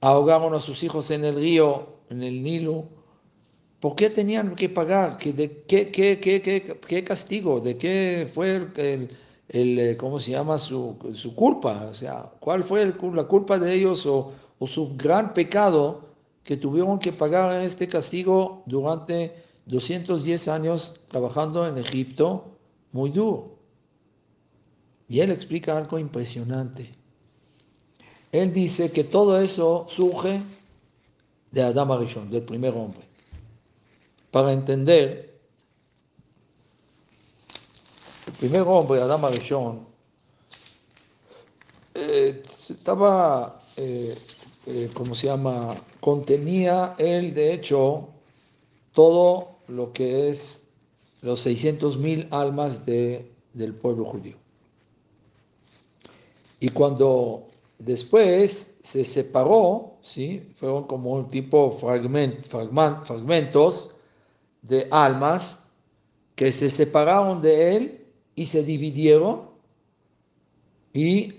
[0.00, 2.86] ahogaron a sus hijos en el río, en el Nilo.
[3.80, 5.18] ¿Por qué tenían que pagar?
[5.18, 7.60] ¿Qué, de, qué, qué, qué, castigo?
[7.60, 8.68] ¿De qué fue
[9.48, 10.58] el, eh, ¿cómo se llama?
[10.58, 11.88] Su, su, culpa.
[11.90, 16.08] O sea, ¿cuál fue la culpa de ellos o, o su gran pecado
[16.44, 19.34] que tuvieron que pagar este castigo durante
[19.66, 22.56] 210 años trabajando en Egipto?
[22.92, 23.56] Muy duro.
[25.08, 26.94] Y él explica algo impresionante.
[28.30, 30.40] Él dice que todo eso surge
[31.52, 33.02] de Adam Arishon, del primer hombre.
[34.30, 35.38] Para entender,
[38.26, 39.86] el primer hombre, Adam Arishon,
[41.94, 44.14] eh, estaba, eh,
[44.66, 45.76] eh, ¿cómo se llama?
[46.00, 48.08] Contenía él, de hecho,
[48.94, 50.62] todo lo que es
[51.20, 54.36] los 600 mil almas de, del pueblo judío.
[56.60, 60.52] Y cuando después se separó, ¿sí?
[60.58, 63.90] fueron como un tipo fragment, fragmentos
[64.62, 65.58] de almas
[66.34, 69.50] que se separaron de él y se dividieron
[70.92, 71.34] y,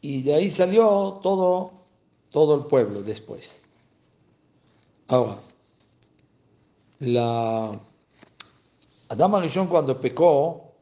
[0.00, 1.72] y de ahí salió todo,
[2.30, 3.62] todo el pueblo después.
[5.08, 5.38] Ahora,
[6.98, 7.78] la
[9.08, 10.72] Adama Rishon cuando pecó,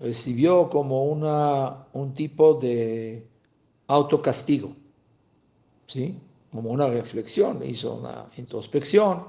[0.00, 3.24] recibió como una, un tipo de
[3.86, 4.74] autocastigo,
[5.92, 6.18] ¿sí?
[6.50, 9.24] como una reflexión, hizo una introspección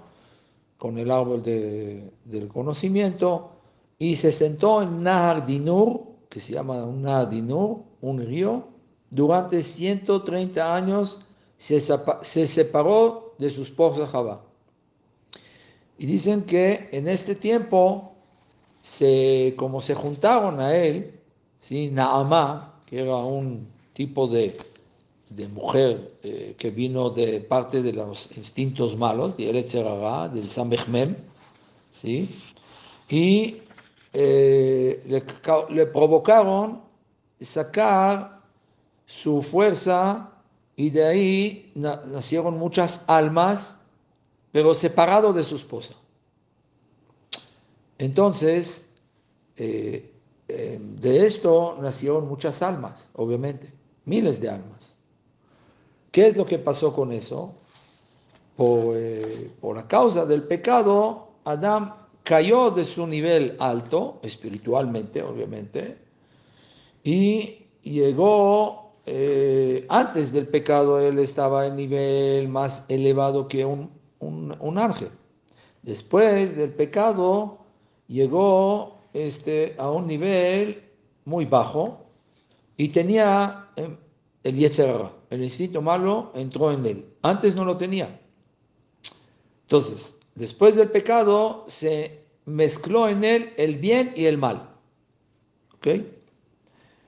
[0.77, 3.51] con el árbol del conocimiento
[3.97, 8.67] y se sentó en Nahar Dinur, que se llama un Nahar Dinur, un río,
[9.09, 11.19] durante 130 años
[11.57, 14.43] se, se separó de su esposa Jabá.
[15.97, 18.13] Y dicen que en este tiempo
[18.81, 21.19] se, como se juntaron a él,
[21.61, 21.89] ¿sí?
[21.89, 24.57] Naamá, que era un tipo de,
[25.35, 31.15] de mujer eh, que vino de parte de los instintos malos, de Eretzerara, del Samechmem,
[31.91, 32.29] ¿sí?
[33.09, 33.61] y
[34.13, 35.03] eh,
[35.69, 36.81] le, provocaron
[37.41, 38.41] sacar
[39.05, 40.31] su fuerza
[40.75, 43.77] y de ahí nacieron muchas almas,
[44.51, 45.93] pero separado de su esposa.
[47.97, 48.87] Entonces,
[49.57, 50.09] eh,
[50.47, 53.71] de esto nacieron muchas almas, obviamente,
[54.05, 54.92] miles de almas.
[56.13, 57.55] ¿Qué es lo que pasó con eso?
[58.55, 65.97] Por, eh, por la causa del pecado, Adán cayó de su nivel alto, espiritualmente, obviamente,
[67.03, 74.77] y llegó eh, antes del pecado él estaba en nivel más elevado que un, un,
[74.77, 75.09] ángel.
[75.81, 77.57] Después del pecado
[78.07, 80.83] llegó este, a un nivel
[81.25, 82.05] muy bajo
[82.77, 83.97] y tenía em,
[84.43, 87.05] el Yetzerara, el instinto malo entró en él.
[87.21, 88.19] Antes no lo tenía.
[89.63, 94.69] Entonces, después del pecado se mezcló en él el bien y el mal.
[95.75, 95.87] ¿Ok?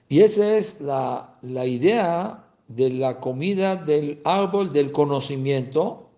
[0.07, 6.09] Y esa es la, idea de la comida del árbol del conocimiento.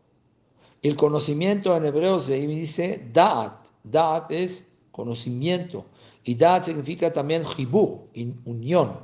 [0.82, 3.66] El conocimiento en hebreo se dice da'at.
[3.84, 5.86] Da'at es conocimiento.
[6.24, 8.02] Y da'at significa también jibur,
[8.46, 9.00] unión.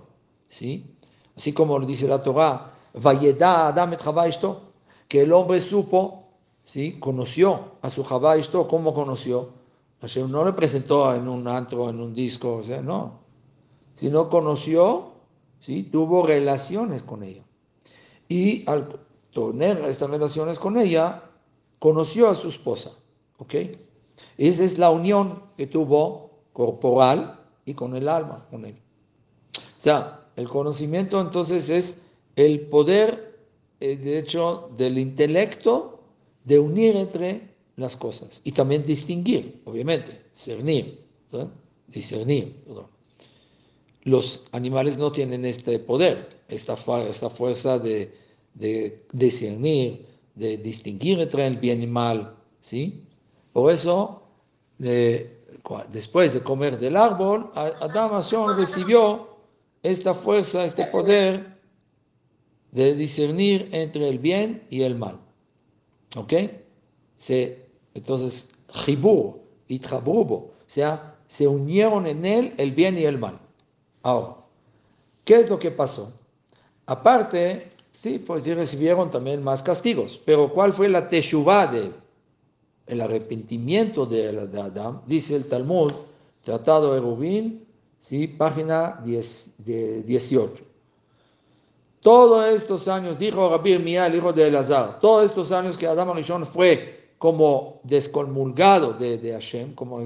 [0.49, 0.85] ¿sí?
[1.35, 4.01] Así como dice la Torah, Vayeda Adam et
[5.07, 6.25] que el hombre supo,
[6.63, 6.99] ¿sí?
[6.99, 8.35] conoció a su Jabá
[8.69, 9.49] ¿cómo conoció?
[10.01, 13.23] Hashem no le presentó en un antro, en un disco, o sea, no
[13.95, 15.13] sino conoció,
[15.59, 15.83] ¿sí?
[15.83, 17.43] tuvo relaciones con ella.
[18.27, 18.99] Y al
[19.33, 21.23] tener estas relaciones con ella,
[21.79, 22.91] conoció a su esposa.
[23.37, 23.55] ¿Ok?
[24.37, 28.79] Esa es la unión que tuvo corporal y con el alma, con él.
[29.57, 31.97] O sea, el conocimiento entonces es
[32.35, 33.37] el poder,
[33.79, 35.99] eh, de hecho, del intelecto
[36.43, 40.99] de unir entre las cosas y también distinguir, obviamente, discernir,
[41.87, 42.87] discernir, perdón.
[44.03, 48.13] Los animales no tienen este poder, esta, fuerza de,
[49.13, 52.35] discernir, de distinguir entre el bien y mal.
[52.61, 53.01] ¿sí?
[53.53, 54.23] Por eso,
[54.77, 58.11] después de comer del árbol, Adán
[58.57, 59.32] recibió
[59.83, 61.53] esta fuerza, este poder
[62.71, 65.19] de discernir entre el bien y el mal.
[66.15, 66.33] ¿Ok?
[67.17, 73.17] Se, entonces, Jibur y Trabrubo, o sea, se unieron en él el bien y el
[73.17, 73.39] mal.
[74.01, 74.37] Ahora,
[75.23, 76.13] ¿qué es lo que pasó?
[76.85, 81.91] Aparte, sí, pues recibieron también más castigos, pero ¿cuál fue la teshuvah de
[82.85, 85.93] El arrepentimiento de, Adán, dice el Talmud,
[86.43, 87.62] Tratado de Rubín,
[88.03, 89.53] sí, página 10,
[90.05, 90.63] 18.
[92.01, 96.09] Todos estos años, dijo Rabbi Mía, el hijo de Elazar, todos estos años que Adán
[96.09, 100.01] Arishon fue como descomulgado de, de Hashem, como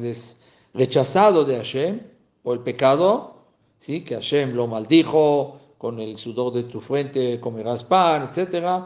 [0.74, 2.00] rechazado de Hashem
[2.44, 3.38] por el pecado,
[3.80, 4.02] ¿sí?
[4.02, 8.84] que Hashem lo maldijo, con el sudor de tu fuente comerás pan, etc.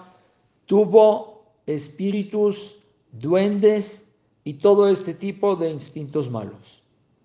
[0.65, 2.75] Tuvo espíritus,
[3.11, 4.05] duendes
[4.45, 6.80] y todo este tipo de instintos malos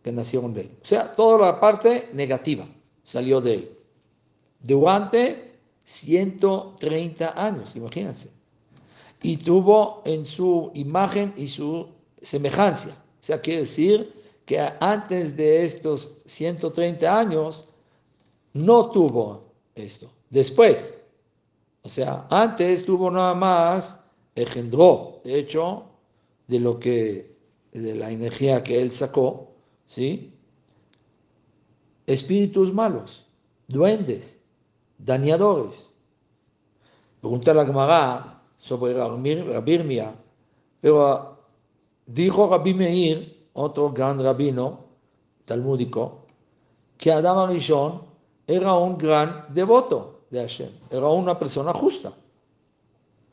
[0.06, 0.70] que nacieron de él.
[0.80, 2.64] O sea, toda la parte negativa
[3.02, 3.76] salió de él.
[4.60, 8.30] Durante 130 años, imagínense.
[9.20, 11.88] Y tuvo en su imagen y su
[12.22, 12.90] semejanza.
[12.90, 14.12] O sea, quiere decir
[14.44, 17.66] que antes de estos 130 años
[18.52, 19.42] no tuvo
[19.74, 20.08] esto.
[20.30, 20.94] Después,
[21.82, 23.98] o sea, antes tuvo nada más,
[24.36, 25.86] engendró, de hecho,
[26.46, 27.34] de lo que,
[27.72, 29.55] de la energía que él sacó,
[29.86, 30.32] ¿sí?
[32.06, 33.24] Espíritus malos,
[33.66, 34.40] duendes,
[34.98, 35.86] dañadores.
[37.20, 40.14] Pregunta la Gemara sobre Rabirmia,
[40.80, 41.38] pero
[42.06, 44.84] dijo Rabbi Meir, otro gran rabino
[45.44, 46.26] talmúdico,
[46.96, 48.02] que Adam Arishon
[48.46, 52.12] era un gran devoto de Hashem, era una persona justa.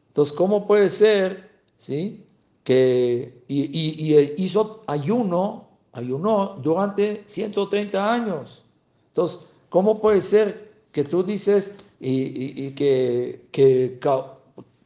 [0.07, 2.25] Entonces, ¿cómo puede ser, sí,
[2.63, 8.63] que y, hizo ayuno, ayunó durante 130 años?
[9.09, 9.39] Entonces,
[9.69, 13.99] ¿cómo puede ser que tú dices y, que, que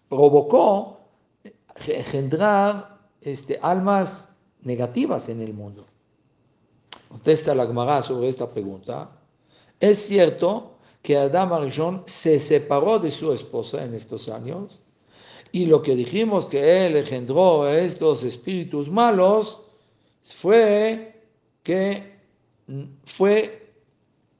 [0.07, 0.99] provocó
[1.87, 4.29] engendrar este, almas
[4.61, 5.85] negativas en el mundo.
[7.09, 9.11] Contesta la Gemara sobre esta pregunta.
[9.79, 14.81] Es cierto que Adam Arishon se separó de su esposa en estos años
[15.51, 19.61] y lo que dijimos que él engendró estos espíritus malos
[20.35, 21.21] fue
[21.63, 22.17] que
[23.05, 23.73] fue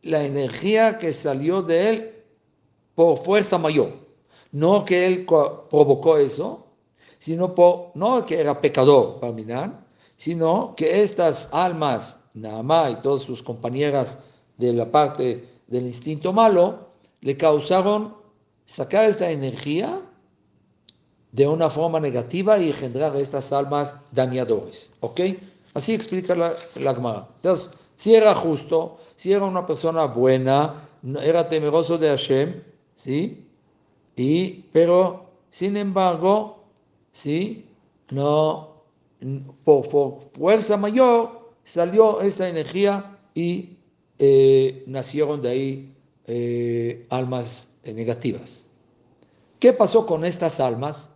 [0.02, 2.14] la energía que salió de él
[2.96, 3.94] por fuerza mayor.
[4.52, 6.68] No que él provocó eso,
[7.20, 7.54] sino
[7.96, 9.86] no que era pecador, minar,
[10.16, 14.20] sino que estas almas, Naamá y todas sus compañeras
[14.58, 16.88] de la parte del instinto malo,
[17.22, 18.16] le causaron
[18.66, 20.02] sacar esta energía
[21.32, 24.90] de una forma negativa y generar estas almas dañadores.
[25.02, 25.22] ¿Ok?
[25.78, 27.28] Así explica la, la Gemara.
[27.36, 30.90] Entonces, si era justo, si era una persona buena,
[31.22, 32.64] era temeroso de Hashem,
[32.96, 33.46] ¿sí?
[34.16, 36.64] Y, pero, sin embargo,
[37.12, 37.68] ¿sí?
[38.10, 38.86] No,
[39.64, 39.88] por,
[40.34, 43.78] fuerza mayor salió esta energía y
[44.18, 48.66] eh, nacieron de ahí eh, almas negativas.
[49.60, 51.12] ¿Qué pasó con estas almas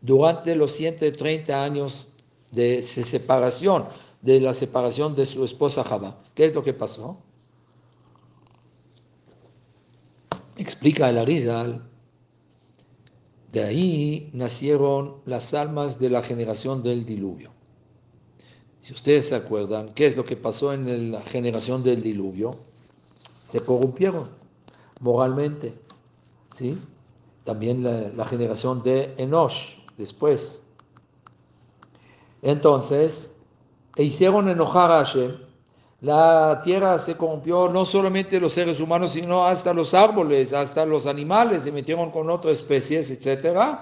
[0.00, 2.12] durante los 130 años
[2.50, 3.86] de separación,
[4.22, 6.22] de la separación de su esposa Java?
[6.34, 7.18] ¿Qué es lo que pasó?
[10.56, 11.88] Explica el Arizal,
[13.52, 17.52] de ahí nacieron las almas de la generación del diluvio.
[18.80, 22.56] Si ustedes se acuerdan, ¿qué es lo que pasó en la generación del diluvio?
[23.46, 24.30] Se corrompieron
[25.00, 25.74] moralmente
[26.58, 26.76] ¿sí?
[27.44, 30.62] También la, generación de Enosh después.
[32.42, 33.36] Entonces,
[33.96, 35.36] e hicieron enojar a Hashem.
[36.00, 41.06] La tierra se corrompió, no solamente los seres humanos, sino hasta los árboles, hasta los
[41.06, 43.78] animales se metieron con otras especies, etc.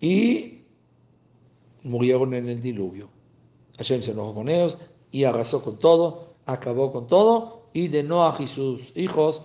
[0.00, 0.62] Y
[1.82, 3.08] murieron en el diluvio.
[3.78, 4.78] Hashem se enojó con ellos
[5.10, 9.42] y arrasó con todo, acabó con todo, y de Noah y sus hijos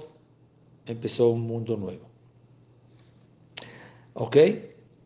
[0.85, 2.05] empezó un mundo nuevo.
[4.13, 4.37] ¿Ok?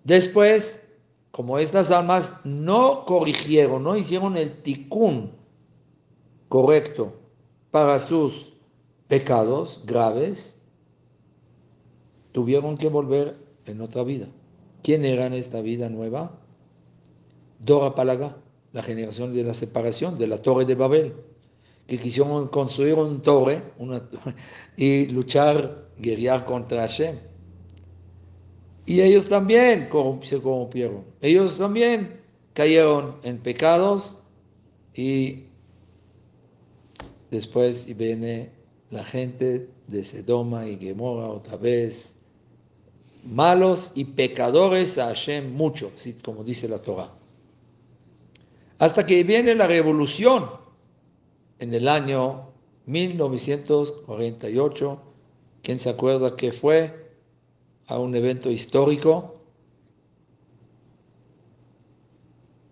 [0.04, 0.82] Después,
[1.32, 5.32] como estas almas no corrigieron, no hicieron el tikkun
[6.50, 7.14] correcto
[7.72, 8.52] para sus
[9.08, 10.56] pecados graves,
[12.34, 14.28] tuvieron que volver en otra vida.
[14.84, 16.40] ¿Quién era en esta vida nueva?
[17.60, 18.38] Dora Palaga,
[18.74, 21.14] la generación de la separación de la torre de Babel,
[21.88, 23.62] que quisieron construir una torre
[24.78, 27.31] y luchar, guerrear contra Hashem.
[28.86, 29.90] Y ellos también
[30.24, 31.04] se corrompieron.
[31.22, 32.22] Ellos también
[32.54, 34.16] cayeron en pecados
[34.94, 35.46] y
[37.30, 38.50] después viene
[38.90, 42.14] la gente de Sedoma y Gemora otra vez,
[43.24, 45.92] malos y pecadores a Hashem mucho,
[46.24, 47.12] como dice la Torah.
[48.80, 50.50] Hasta que viene la revolución
[51.60, 52.50] en el año
[52.88, 55.00] 1948,
[55.62, 57.01] ¿quién se acuerda qué fue?
[57.92, 59.36] A un evento histórico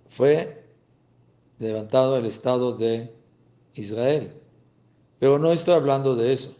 [0.09, 0.63] fue
[1.57, 3.13] levantado el Estado de
[3.73, 4.31] Israel.
[5.19, 6.55] Pero no estoy hablando de eso.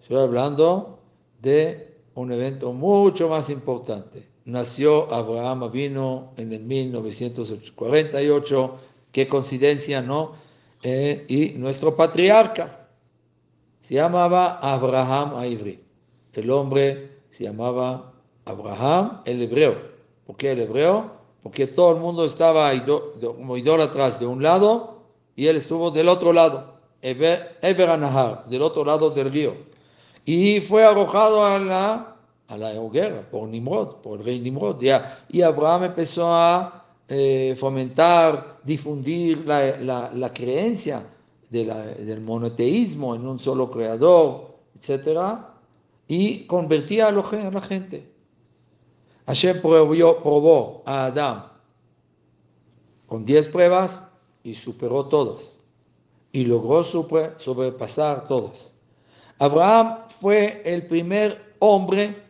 [0.00, 1.00] Estoy hablando
[1.42, 4.24] de un evento mucho más importante.
[4.44, 8.78] Nació Abraham vino en el 1948.
[9.10, 10.34] Qué coincidencia, ¿no?
[10.80, 12.86] Eh, y nuestro patriarca
[13.82, 15.80] se llamaba Abraham Aivri,
[16.34, 18.12] el hombre se llamaba
[18.46, 19.76] Abraham el hebreo.
[20.26, 21.10] ¿Por qué el hebreo?
[21.42, 22.72] Porque todo el mundo estaba
[23.20, 25.02] como idólatras de un lado
[25.36, 29.52] y él estuvo del otro lado, Eber, del otro lado del río.
[30.24, 32.16] Y fue arrojado a la,
[32.48, 34.82] a la hoguera por Nimrod, por el rey Nimrod.
[35.28, 41.06] Y Abraham empezó a eh, fomentar, difundir la, la, creencia
[41.50, 45.55] del monoteísmo en un solo creador, etcétera
[46.08, 48.12] y convertía a la gente.
[49.26, 51.56] Hashem probó, probó a Adán
[53.06, 54.02] con diez pruebas
[54.42, 55.58] y superó todas.
[56.32, 58.74] Y logró sobrepasar todas.
[59.38, 62.22] Abraham fue el primer hombre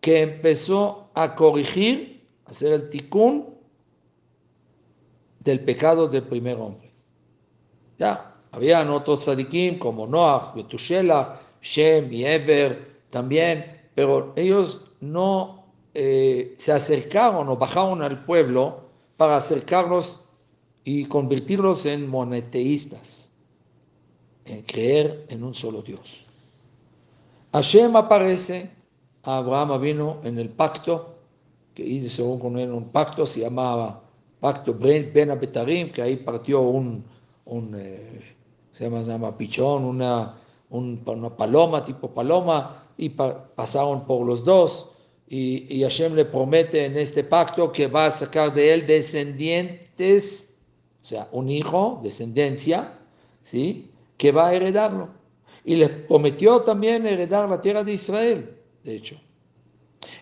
[0.00, 3.54] que empezó a corregir, a hacer el tikkun
[5.40, 6.90] del pecado del primer hombre.
[7.98, 15.60] Ya, habían otros sadikim como Noah, Betushela, Shem y Ever, también, pero ellos no
[15.94, 18.82] eh, se acercaron o bajaron al pueblo
[19.16, 20.20] para acercarlos
[20.84, 23.30] y convertirlos en moneteístas,
[24.44, 26.24] en creer en un solo Dios.
[27.52, 28.70] Hashem aparece,
[29.22, 31.16] Abraham vino en el pacto,
[31.74, 34.02] que hizo con él un pacto, se llamaba
[34.40, 37.04] Pacto Ben Abetarim, que ahí partió un,
[37.76, 38.36] eh,
[38.72, 40.36] se, llama, se llama pichón, una,
[40.70, 44.90] una paloma, tipo paloma, y pasaron por los dos.
[45.26, 50.46] Y, y, Hashem le promete en este pacto que va a sacar de él descendientes,
[51.02, 52.98] o sea, un hijo, descendencia,
[53.42, 53.90] ¿sí?
[54.18, 55.08] que va a heredarlo.
[55.64, 59.16] y les prometió también heredar la tierra de Israel, de hecho.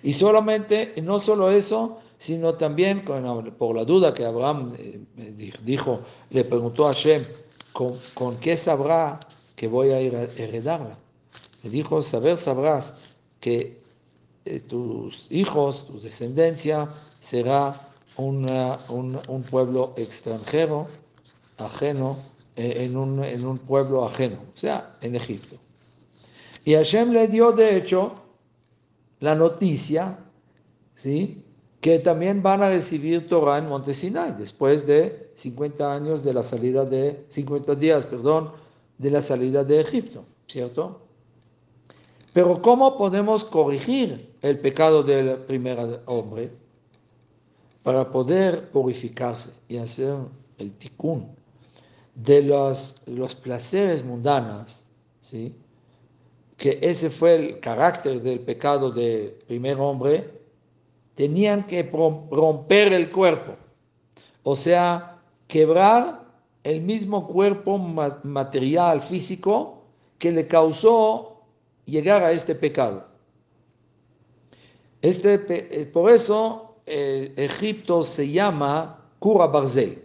[0.04, 6.00] Y solamente, no solo eso, sino también por la duda que Abraham eh, dijo,
[6.30, 7.24] le preguntó a Hashem,
[7.72, 9.18] ¿con, ¿con, qué sabrá
[9.56, 10.96] que voy a heredarla?
[11.62, 12.94] Le dijo, saber sabrás
[13.40, 13.80] que
[14.44, 16.88] eh, tus hijos, tu descendencia,
[17.20, 18.46] será un,
[19.28, 20.88] un, pueblo extranjero,
[21.56, 22.18] ajeno,
[22.56, 25.56] eh, en un, en un pueblo ajeno, o sea, en Egipto.
[26.64, 28.14] Y Hashem le dio, de hecho,
[29.20, 30.18] la noticia,
[30.96, 31.44] ¿sí?
[31.80, 36.42] que también van a recibir Torah en Monte Sinai, después de 50 años de la
[36.42, 38.50] salida de, 50 días, perdón,
[38.98, 41.07] de la salida de Egipto, ¿cierto?
[42.38, 46.52] Pero ¿cómo podemos corregir el pecado del primer hombre
[47.82, 50.14] para poder purificarse y hacer
[50.56, 51.34] el tikkun
[52.14, 54.82] de los, los placeres mundanos,
[55.20, 55.52] ¿sí?
[56.56, 60.30] que ese fue el carácter del pecado del primer hombre,
[61.16, 61.82] tenían que
[62.30, 63.56] romper el cuerpo,
[64.44, 65.18] o sea,
[65.48, 66.24] quebrar
[66.62, 69.82] el mismo cuerpo material, físico,
[70.20, 71.27] que le causó
[71.90, 73.06] llegar a este pecado.
[75.00, 75.34] Este,
[75.80, 80.02] eh, por eso Egipto se llama Kura Barzel.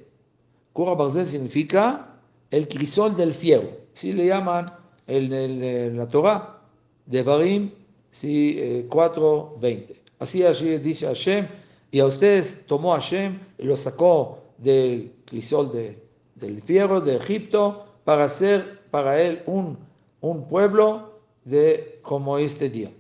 [0.73, 2.19] Kura Barzel significa
[2.51, 3.69] el crisol del fierro.
[3.95, 4.73] Así le llaman
[5.07, 6.59] en, la Torah,
[7.05, 7.71] de Barim
[8.11, 9.95] sí, 4.20.
[10.19, 11.47] Así, así dice Hashem,
[11.91, 16.03] y a ustedes tomó Hashem y lo sacó del crisol de,
[16.35, 19.77] del fierro de Egipto para hacer para él un,
[20.21, 21.12] un pueblo
[21.45, 22.91] de como este día.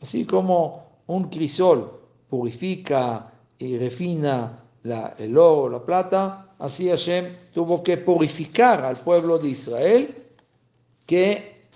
[0.00, 7.82] Así como un crisol purifica y refina la, el oro, la plata, así Hashem tuvo
[7.82, 10.24] que purificar al pueblo de Israel,
[11.06, 11.66] que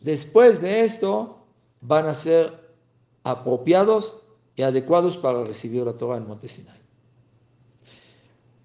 [0.00, 1.38] después de esto
[1.80, 2.52] van a ser
[3.24, 4.18] apropiados
[4.54, 6.80] y adecuados para recibir la Torah en Monte Sinai.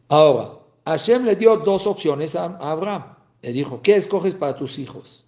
[0.08, 3.16] Ahora, Hashem le dio dos opciones a Abraham.
[3.42, 5.26] Le dijo, ¿qué escoges para tus hijos?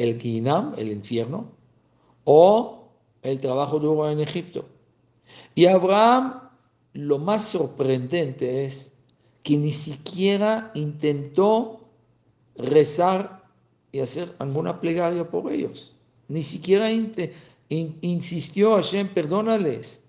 [0.00, 1.46] ¿El Ginam, el infierno,
[2.24, 2.88] o
[3.22, 4.66] el trabajo duro en Egipto?
[5.54, 6.40] Y Abraham,
[6.94, 8.92] lo más sorprendente es
[9.42, 11.80] que ni siquiera intentó
[12.56, 13.44] rezar
[13.92, 15.92] y hacer alguna plegaria por ellos.
[16.28, 17.34] Ni siquiera intentó
[17.70, 20.00] insistió Hashem, perdónales.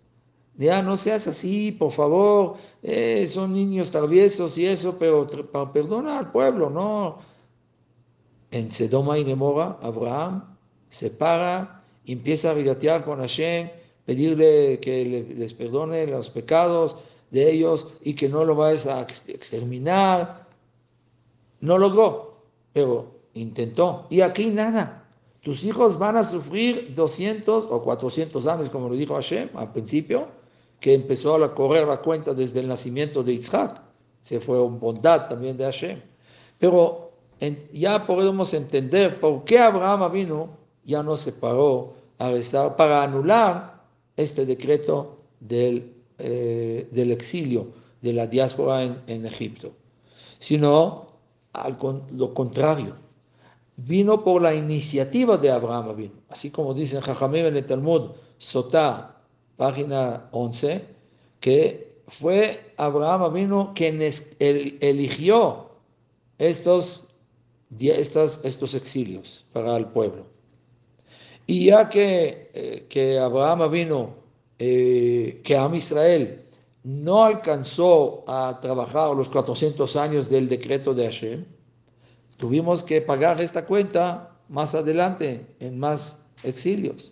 [0.58, 6.26] Ya no seas así, por favor, eh, son niños traviesos y eso, pero para perdonar
[6.26, 7.20] al pueblo, no.
[8.52, 10.58] En Sedoma y Gemora, Abraham
[10.90, 13.70] se para empieza a regatear con Hashem,
[14.06, 16.98] pedirle que les perdone los pecados
[17.30, 20.48] de ellos y que no lo vayas a exterminar.
[21.62, 22.42] No logró,
[22.74, 24.08] pero intentó.
[24.10, 25.06] Y aquí nada.
[25.42, 30.28] Tus hijos van a sufrir 200 o 400 años, como lo dijo Hashem al principio,
[30.80, 33.82] que empezó a correr la cuenta desde el nacimiento de Isaac.
[34.22, 36.00] Se fue un bondad también de Hashem.
[36.60, 37.11] Pero
[37.74, 40.50] ya podemos entender por qué Abraham vino,
[40.86, 43.82] ya no se paró a rezar para anular
[44.16, 47.68] este decreto del, eh, del exilio,
[48.02, 49.72] de la diáspora en, Egipto,
[50.40, 51.08] sino
[51.54, 51.78] al
[52.12, 52.96] lo contrario
[53.88, 56.14] vino por la iniciativa de Abraham vino.
[56.30, 59.18] Así como dice Jajamim en el Talmud, Sotá,
[59.58, 60.86] página 11,
[61.40, 64.00] que fue Abraham vino quien
[64.40, 65.70] eligió
[66.38, 67.06] estos,
[67.80, 70.26] estos exilios para el pueblo.
[71.48, 74.16] Y ya que, eh, que Abraham vino,
[74.60, 76.44] eh, que Am Israel
[76.84, 81.46] no alcanzó a trabajar los 400 años del decreto de Hashem,
[82.38, 87.12] tuvimos que pagar esta cuenta más adelante en más exilios.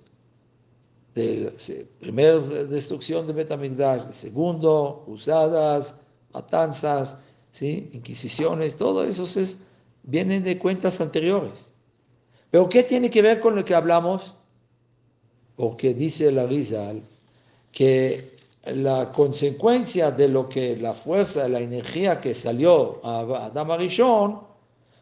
[1.13, 1.51] De
[1.99, 5.95] primera destrucción de Betamigdash, segundo, usadas,
[6.33, 7.17] matanzas,
[7.51, 7.89] ¿sí?
[7.93, 9.57] inquisiciones, todo eso es,
[10.09, 11.71] vienen de cuentas anteriores.
[12.49, 14.35] Pero ¿qué tiene que ver con lo que hablamos?
[15.55, 17.03] Porque dice la Rizal
[17.71, 24.41] que la consecuencia de lo que la fuerza, la energía que salió a Adam Arishon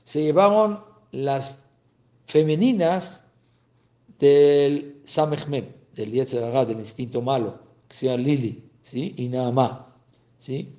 [0.03, 0.79] se llevaron
[1.11, 1.51] las
[2.25, 3.23] femeninas
[4.19, 9.13] del Samechmem, del Yetzerara, del instinto malo, que sea Lili ¿sí?
[9.17, 9.95] y Naamá.
[10.37, 10.73] ¿sí?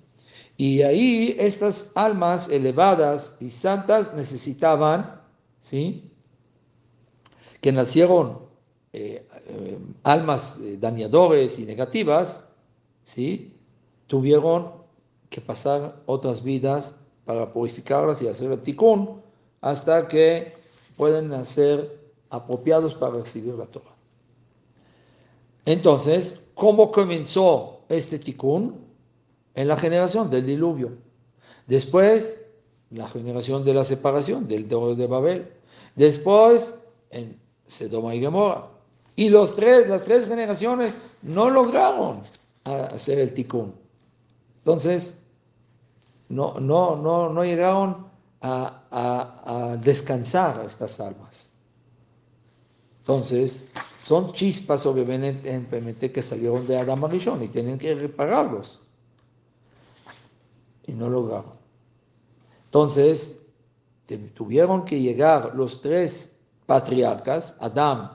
[0.61, 5.23] Y ahí estas almas elevadas y santas necesitaban,
[5.61, 6.11] ¿sí?
[7.61, 8.41] que nacieron
[8.93, 12.43] eh, eh, almas eh, dañadores y negativas,
[13.05, 13.57] ¿sí?
[14.09, 14.73] tuvieron
[15.31, 19.23] que pasar otras vidas para purificarlas y hacer el ticún
[19.61, 20.55] hasta que
[20.97, 22.01] pueden ser
[22.31, 23.95] apropiados para recibir la Torah.
[25.65, 28.88] Entonces, ¿cómo comenzó este tikkun?
[29.55, 30.93] En la generación del diluvio.
[31.67, 32.39] Después,
[32.91, 35.53] la generación de la separación del de Babel.
[35.95, 36.75] Después,
[37.11, 38.69] en Sedoma y Gomorra.
[39.17, 42.23] Y los tres, las tres generaciones no lograron
[42.65, 43.75] hacer el tikkun.
[44.59, 45.19] Entonces,
[46.29, 48.07] no, no, no, no llegaron
[48.41, 51.51] a, a, a descansar estas almas.
[53.01, 53.67] Entonces,
[54.01, 58.81] son chispas obviamente que salieron de Adam Arishon y tienen que repararlos.
[60.89, 61.53] Y no lograron.
[62.65, 63.41] Entonces,
[64.35, 66.35] tuvieron que llegar los tres
[66.67, 68.11] patriarcas, Adam,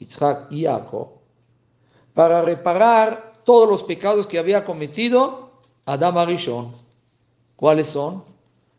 [0.00, 1.08] Isaac y Jacob,
[2.12, 5.50] para reparar todos los pecados que había cometido
[5.86, 6.72] Adam Arishon.
[7.56, 8.24] ¿Cuáles son?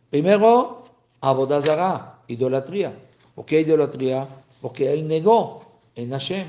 [0.09, 0.83] Primero,
[1.21, 2.93] Abodazara, idolatría.
[3.33, 4.27] ¿Por qué idolatría?
[4.61, 5.63] Porque él negó
[5.95, 6.47] en Hashem.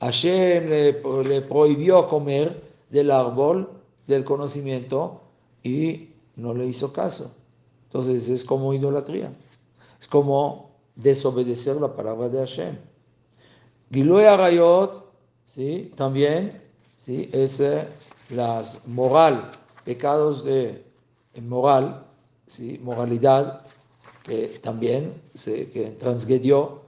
[0.00, 3.70] Hashem le, prohibió comer del árbol
[4.06, 5.21] del conocimiento
[5.62, 7.32] y no le hizo caso.
[7.86, 9.32] Entonces es como idolatría.
[10.00, 12.76] Es como desobedecer la palabra de Hashem.
[13.90, 15.04] Giloy Arayot,
[15.46, 15.92] ¿sí?
[15.94, 16.60] también
[16.96, 17.28] ¿sí?
[17.32, 17.86] es eh,
[18.86, 19.52] moral,
[19.84, 20.82] pecados de
[21.40, 22.04] moral,
[22.46, 22.80] ¿sí?
[22.82, 23.62] moralidad,
[24.22, 26.82] que también se que transgredió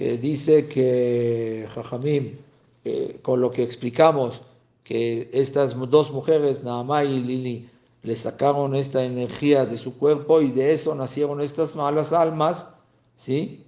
[0.00, 2.38] que dice que Jajamim,
[2.86, 4.40] eh, con lo que explicamos,
[4.82, 7.68] que estas dos mujeres, Naamá y Lili,
[8.02, 12.66] le sacaron esta energía de su cuerpo y de eso nacieron estas malas almas,
[13.16, 13.64] ¿sí?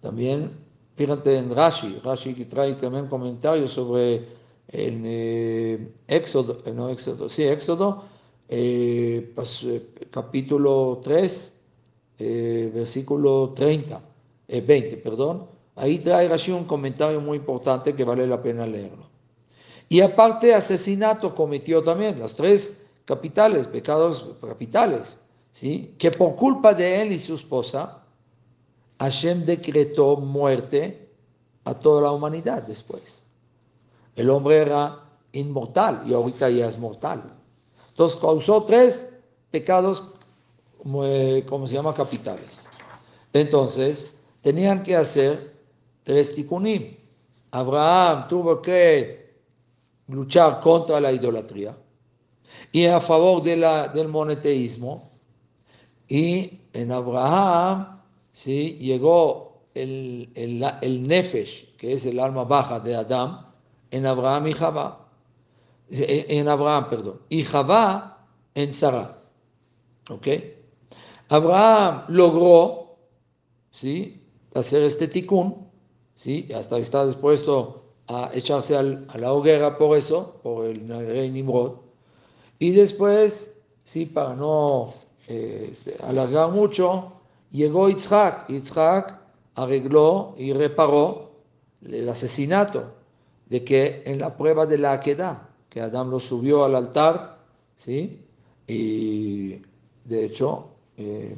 [0.00, 0.50] También,
[0.96, 4.26] fíjate en Rashi, Rashi que trae también comentarios sobre
[4.68, 8.04] el eh, Éxodo, eh, no Éxodo, sí, Éxodo,
[10.10, 11.52] capítulo 3,
[12.72, 14.02] versículo 30,
[14.48, 19.08] 20, perdón, Ahí trae Rashi un comentario muy importante que vale la pena leerlo.
[19.88, 22.74] Y aparte, asesinato cometió también, las tres
[23.04, 25.18] capitales, pecados capitales,
[25.52, 25.94] ¿sí?
[25.98, 28.02] que por culpa de él y su esposa,
[28.98, 31.08] Hashem decretó muerte
[31.64, 33.02] a toda la humanidad después.
[34.16, 35.00] El hombre era
[35.32, 37.24] inmortal y ahorita ya es mortal.
[37.90, 39.12] Entonces causó tres
[39.50, 40.04] pecados,
[41.04, 42.68] eh, como se llama, capitales.
[43.32, 44.10] Entonces,
[44.42, 45.54] tenían que hacer
[46.04, 46.96] tres tikunim.
[47.50, 49.34] Abraham tuvo que
[50.08, 51.76] luchar contra la idolatría
[52.72, 55.10] y a favor de la, del monoteísmo.
[56.08, 58.00] Y en Abraham
[58.32, 58.76] ¿sí?
[58.80, 63.46] llegó el, el, el, nefesh, que es el alma baja de Adán,
[63.90, 65.08] en Abraham y Javá.
[65.90, 67.20] En Abraham, perdón.
[67.28, 69.18] Y Javá en Sarah.
[70.10, 70.26] ¿Ok?
[71.28, 72.96] Abraham logró
[73.70, 74.22] ¿sí?
[74.54, 75.66] hacer este tikkun
[76.16, 76.48] ¿sí?
[76.54, 81.84] hasta está dispuesto a echarse a la hoguera por eso, por el rey Nimrod.
[82.58, 84.94] Y después, sí, para no
[85.28, 87.12] eh, este, alargar mucho,
[87.50, 88.48] llegó Yitzhak.
[88.48, 89.18] Yitzhak
[89.54, 91.30] arregló y reparó
[91.84, 92.92] el asesinato
[93.46, 97.38] de que en la prueba de la Aquedad, que Adán lo subió al altar,
[97.78, 98.20] ¿sí?
[98.66, 99.60] y
[100.04, 101.34] de hecho eh,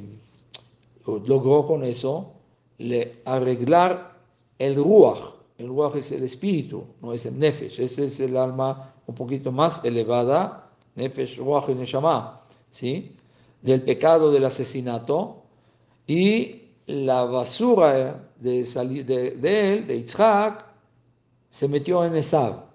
[1.05, 2.33] logró con eso
[2.77, 4.15] le arreglar
[4.59, 5.19] el ruach.
[5.57, 7.79] El ruach es el espíritu, no es el nefesh.
[7.79, 10.66] Ese es el alma un poquito más elevada,
[10.97, 13.15] nefesh, ruach y neshama, ¿sí?
[13.61, 15.43] Del pecado del asesinato.
[16.05, 19.29] Y la basura de, salir de,
[19.73, 20.65] él, de Yitzhak,
[21.49, 22.65] se metió en Esab,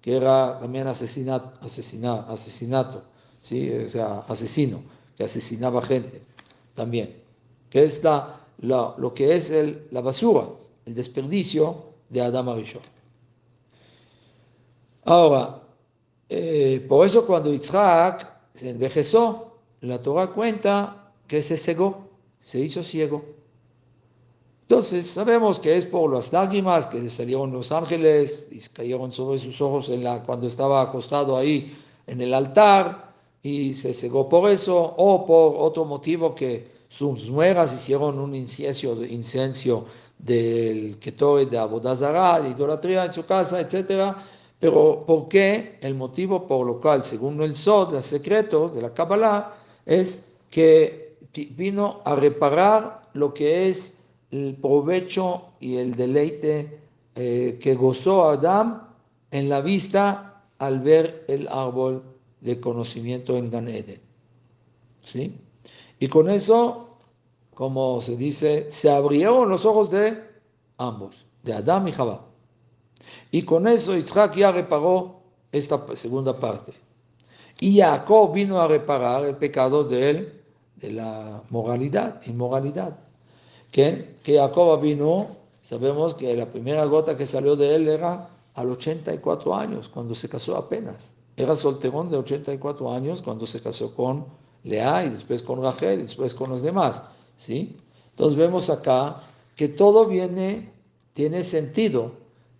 [0.00, 3.04] que era también asesinato, asesinato
[3.40, 3.70] ¿sí?
[3.70, 4.82] o sea, asesino,
[5.16, 6.22] que asesinaba gente
[6.74, 7.22] también.
[7.70, 8.02] Que es
[8.58, 10.48] lo que es el, la basura
[10.86, 12.82] el desperdicio de Adam Arishon.
[15.04, 15.60] Ahora,
[16.28, 22.08] eh, por eso cuando Yitzhak se envejezó, la Torah cuenta que se cegó,
[22.42, 23.24] se hizo ciego.
[24.62, 29.60] Entonces sabemos que es por las lágrimas que salieron los ángeles y cayeron sobre sus
[29.60, 33.12] ojos en la, cuando estaba acostado ahí en el altar
[33.42, 39.86] y se cegó por eso o por otro motivo que sus nueras hicieron un incienso,
[40.18, 44.16] del Ketoe de Abodazara, de idolatría en su casa, etc.
[44.58, 45.78] Pero ¿por qué?
[45.80, 49.54] El motivo por lo cual, según el Sod, el secreto de la Kabbalah,
[49.84, 51.16] es que
[51.50, 53.94] vino a reparar lo que es
[54.30, 56.80] el provecho y el deleite
[57.14, 58.82] eh, que gozó Adán
[59.30, 62.02] en la vista al ver el árbol
[62.40, 64.00] de conocimiento en Gan Eden.
[65.04, 65.34] ¿Sí?
[65.98, 66.86] Y con eso
[67.56, 70.22] como se dice, se abrieron los ojos de
[70.76, 72.20] ambos, de Adán y Jabá.
[73.30, 75.20] Y con eso Isaac ya reparó
[75.52, 76.72] esta segunda parte.
[77.60, 80.42] Y Jacob vino a reparar el pecado de él,
[80.76, 82.98] de la moralidad, inmoralidad.
[83.70, 85.28] Que, que Jacob vino,
[85.62, 90.14] sabemos que la primera gota que salió de él era a los 84 años, cuando
[90.14, 90.96] se casó apenas.
[91.36, 94.24] Era solterón de 84 años cuando se casó con
[94.64, 97.02] Lea y después con Rachel y después con los demás.
[97.36, 97.76] ¿sí?
[98.10, 99.22] Entonces vemos acá
[99.54, 100.72] que todo viene,
[101.12, 102.12] tiene sentido,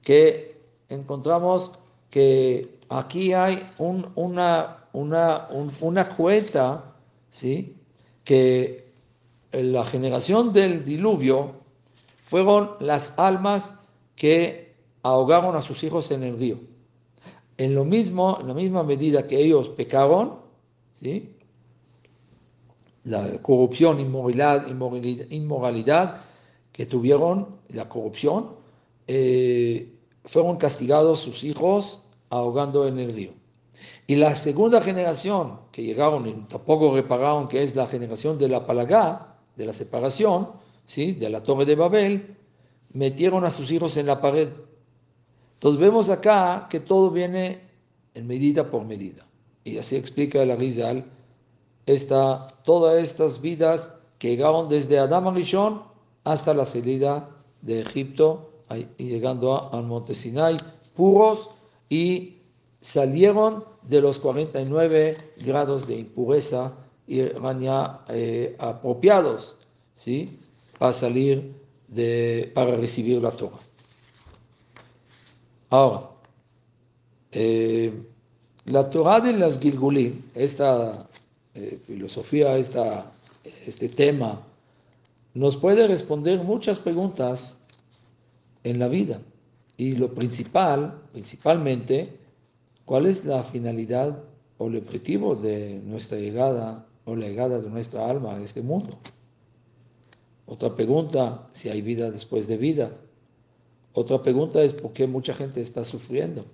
[0.06, 0.56] que
[0.88, 1.72] encontramos
[2.10, 5.48] que aquí hay una, una,
[5.80, 6.94] una cuenta,
[7.28, 7.74] ¿sí?
[8.22, 8.92] que
[9.50, 11.54] la generación del diluvio
[12.30, 13.74] fueron las almas
[14.14, 16.58] que ahogaron a sus hijos en el río.
[17.58, 20.36] En lo mismo, en la misma medida que ellos pecaron,
[21.02, 21.34] ¿sí?
[23.02, 24.68] la corrupción, inmoralidad,
[25.30, 26.20] inmoralidad,
[26.70, 28.54] que tuvieron, la corrupción,
[29.08, 29.94] eh,
[30.26, 32.00] fueron castigados sus hijos
[32.30, 33.32] ahogando en el río.
[34.06, 38.66] Y la segunda generación que llegaron y tampoco repararon, que es la generación de la
[38.66, 40.50] palagá, de la separación,
[40.84, 41.12] ¿sí?
[41.12, 42.36] de la torre de Babel,
[42.92, 44.48] metieron a sus hijos en la pared
[45.56, 47.60] entonces vemos acá que todo viene
[48.14, 49.26] en medida por medida.
[49.64, 51.04] Y así explica el Arizal
[51.86, 55.82] esta, todas estas vidas que llegaron desde Adán Rishon
[56.24, 57.30] hasta la salida
[57.62, 58.50] de Egipto,
[58.96, 60.56] llegando al monte Sinai,
[60.94, 61.48] puros
[61.88, 62.36] y
[62.80, 66.72] salieron de los 49 grados de impureza
[67.06, 69.54] y eran ya eh, apropiados
[69.94, 70.38] ¿sí?
[70.78, 71.54] para salir
[71.88, 73.60] de, para recibir la Torah.
[75.70, 76.10] Ahora,
[77.32, 77.92] eh,
[78.64, 81.08] la Torah de las Gilgulim, esta
[81.54, 83.12] eh, filosofía, esta,
[83.66, 84.40] este tema,
[85.34, 87.58] nos puede responder muchas preguntas
[88.66, 89.20] en la vida.
[89.76, 92.18] Y lo principal, principalmente,
[92.84, 94.24] ¿cuál es la finalidad
[94.58, 98.98] o el objetivo de nuestra llegada o la llegada de nuestra alma a este mundo?
[100.46, 102.92] Otra pregunta, si hay vida después de vida.
[103.92, 106.44] Otra pregunta es por qué mucha gente está sufriendo.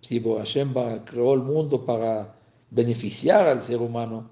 [0.00, 2.34] Si Hashem creó el mundo para
[2.70, 4.30] beneficiar al ser humano,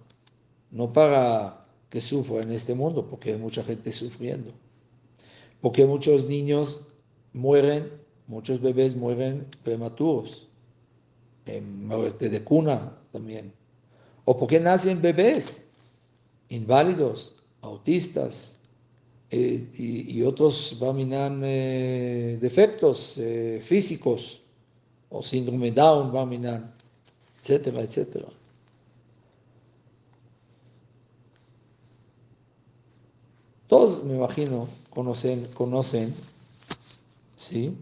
[0.70, 4.52] no para que sufra en este mundo, porque hay mucha gente sufriendo.
[5.62, 6.80] Porque muchos niños
[7.32, 7.90] mueren,
[8.26, 10.46] muchos bebés mueren prematuros,
[11.46, 13.52] en muerte de cuna también.
[14.26, 15.64] O porque nacen bebés
[16.50, 18.58] inválidos, autistas,
[19.30, 24.42] eh, y, otros vaminan eh, defectos eh, físicos
[25.08, 26.74] o síndrome Down vaminan,
[27.40, 28.26] etcétera, etcétera.
[33.72, 36.14] Todos, me imagino, conocen, conocen,
[37.36, 37.74] ¿sí?